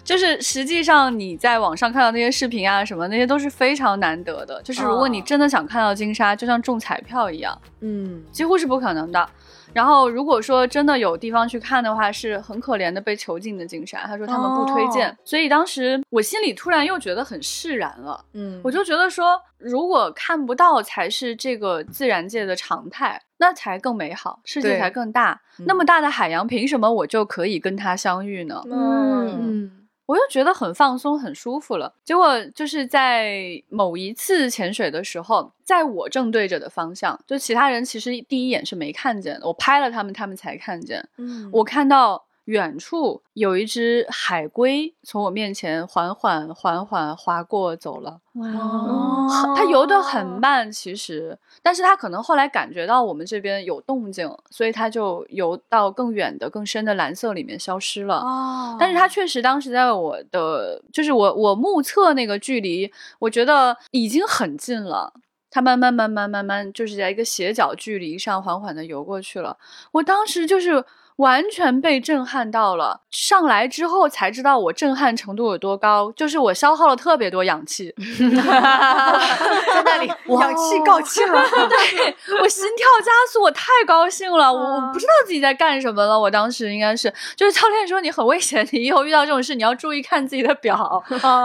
[0.04, 4.62] 就是实际上你在网上看到那些视频啊什么，那些都是非常难得的。
[4.64, 9.30] 就是如果你真的想看到金沙，就像中彩票一样，嗯几乎是不可能的。
[9.72, 14.00] 然后如果说真的有地方去看的话，是很可怜的被囚禁的金沙。
[14.08, 18.26] 他说他们不推荐，所以当时我心里突然又觉得很释然了。
[18.34, 25.42] 嗯我就觉得说，如果看不到才是这个自然界的常态，那才更美好，世界才更大。
[25.58, 28.62] 嗯那么大的海洋，凭什么我就可以跟它相遇呢？
[28.70, 29.72] 嗯嗯
[30.06, 31.94] 我就觉得很放松、很舒服了。
[32.04, 41.08] 结果就是在某一次潜水的时候，在我正对着的方向，就其他人其实第一眼是没看见的，我拍了他们，他们才看见。
[41.18, 48.20] 嗯我看到远处有一只海龟从我面前缓缓缓缓划过走了。
[48.34, 58.16] 哦它游得很慢，其实，但是它可能后来感觉到我们这边有动静，所以它就游到更远的、更深的蓝色里面消失了。
[58.22, 65.14] 哦但是它确实当时在我的，就是我我目测那个距离，我觉得已经很近了。
[65.52, 69.58] 它慢慢慢慢慢慢，就是在一个斜角距离上缓缓的游过去了。
[69.92, 70.86] 我当时就是
[71.20, 81.44] 完全被震撼到了，上来之后才知道我震撼程度有多高，就是我消耗了特别多氧气， 在那里氧气告罄了。
[81.68, 86.18] 对我心跳加速，我太高兴了，我我不知道自己在干什么了。
[86.18, 91.04] 我当时应该是，就是教练说你很危险，你以后遇到这种事你要注意看自己的表，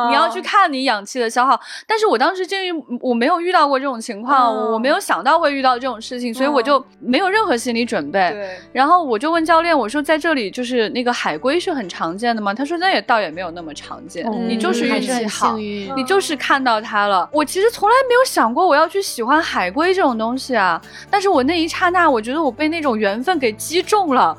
[0.09, 1.61] 你要去看你氧气的消耗。
[1.87, 8.31] 但是我当时鉴于我没有遇到过这种情况，嗯我没有想到会遇到这种事情，所以我就没有任何心理准备。
[8.31, 12.53] 对，然后我就问教练，我说在这里就是那个海龟是很常见的吗？
[12.53, 15.57] 他说那也倒也没有那么常见，嗯你就是运气好。
[15.57, 17.29] 你就是看到它了。
[17.33, 24.37] 我其实从来没有想过我要去喜欢海龟这种东西啊，但是我那一刹那，我觉得我被那种缘分给击中了。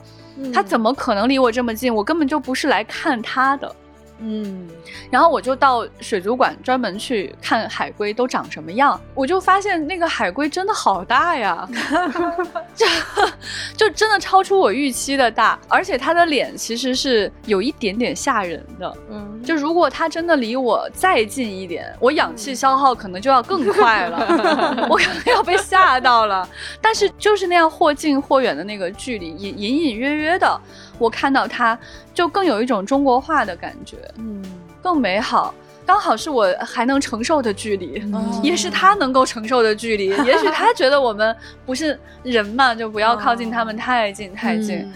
[0.53, 1.93] 他怎么可能离我这么近？
[1.95, 3.73] 我根本就不是来看他的。
[4.20, 4.68] 嗯
[5.11, 11.68] 然后我就到水族馆专门去看海龟都长什么样，我就发现那个海龟真的好大呀，
[12.76, 12.86] 就
[13.76, 18.97] 就真的超出我预期的大，而且它的脸其实是有一点点吓人的。
[19.09, 26.47] 嗯，就如果它真的离我再近一点，我氧气消耗可能就要更快了， 我可能要被吓到了。
[26.82, 30.59] 但是就是那样或近或远的那个距离，隐隐隐约约的，
[30.97, 31.77] 我看到它，
[32.13, 34.43] 就更有一种中国化的感觉，嗯，
[34.81, 35.53] 更美好。
[35.85, 40.07] 刚好是我还能承受的距离，嗯也是他能够承受的距离。
[40.25, 44.77] 也许他觉得我们不是人嘛，就不要靠近他们太近太近。
[44.77, 44.93] 嗯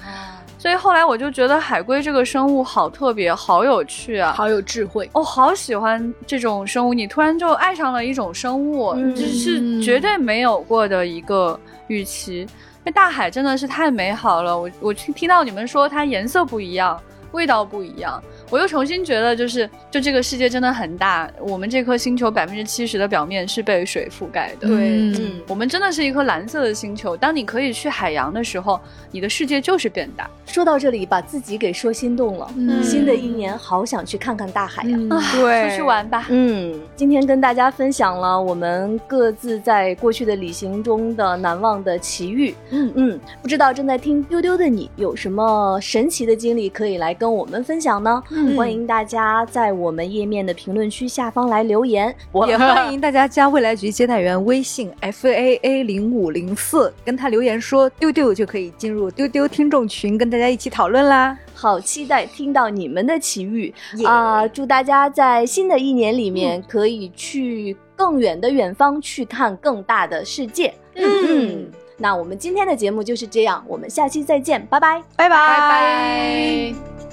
[0.58, 4.34] 所以后来我就觉得海龟这个生物好特别，好有趣啊！
[4.34, 5.10] 好有智慧。
[5.14, 12.46] 我、好喜欢这种生物，你突然就爱上了一种生物，嗯这是绝对没有过的一个预期。
[12.84, 17.02] 那大海真的是太美好了，我我听听到你们说它颜色不一样，
[17.32, 24.68] 味道不一样，我又重新觉得就是就这个世界真的很大，我们这颗星球百分之七十的表面是被水覆盖的。
[24.68, 27.16] 对嗯我们真的是一颗蓝色的星球。
[27.16, 28.80] 当你可以去海洋的时候，
[29.12, 30.30] 你的世界就是变大。
[30.46, 32.52] 说到这里，把自己给说心动了。
[32.56, 36.26] 嗯新的一年，好想去看看大海呀、嗯啊对出去玩吧。
[36.30, 42.56] 嗯，今天跟大家分享了我们各自在过去的旅行中的难忘的奇遇。
[42.72, 48.24] 嗯嗯，不知道正在听丢丢的你有什么神奇的经历可以来跟我们分享呢？
[48.32, 52.14] 嗯欢迎大家在我们页面的评论区下方来留言。
[52.48, 61.38] 也欢迎大家加未来局接待员微信 f a a 零五零四，跟他留言说丢丢就可以进入丢丢听众群，跟大家一起讨论啦。
[61.54, 63.74] 好期待听到你们的奇遇
[64.06, 70.74] 啊、祝大家在新的一年里面可以去更远的远方，去看更大的世界。
[70.96, 75.04] 嗯，嗯那我们今天的节目就是这样，我们下期再见，拜拜。
[75.18, 77.09] 拜拜拜。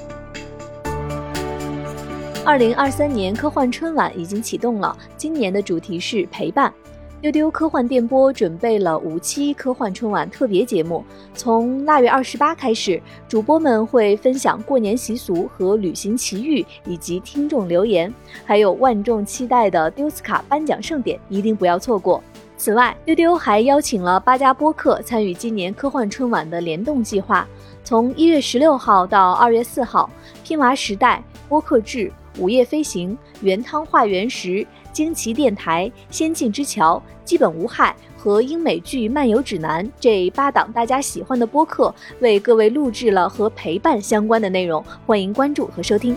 [2.47, 6.73] 二零二三年科幻春晚已经启动了，今年的主题是陪伴。
[7.21, 22.23] 丢丢科幻电波准备了五期科幻春晚特别节目，从腊月二十八开始，主播们会分享过年习俗和旅行奇遇，以及听众留言，还有万众期待的丢斯卡颁奖盛典，一定不要错过。
[22.57, 27.45] 此外，丢丢还邀请了八家播客参与今年科幻春晚的联动计划，
[27.83, 30.09] 从一月十六号到二月四号，
[30.45, 46.16] 拼娃时代、播客志、午夜飞行、原汤化原石、惊奇电台、仙境之桥、基本无害和英美剧漫游指南这八档大家喜欢的播客，为各位录制了和陪伴相关的内容，欢迎关注和收听。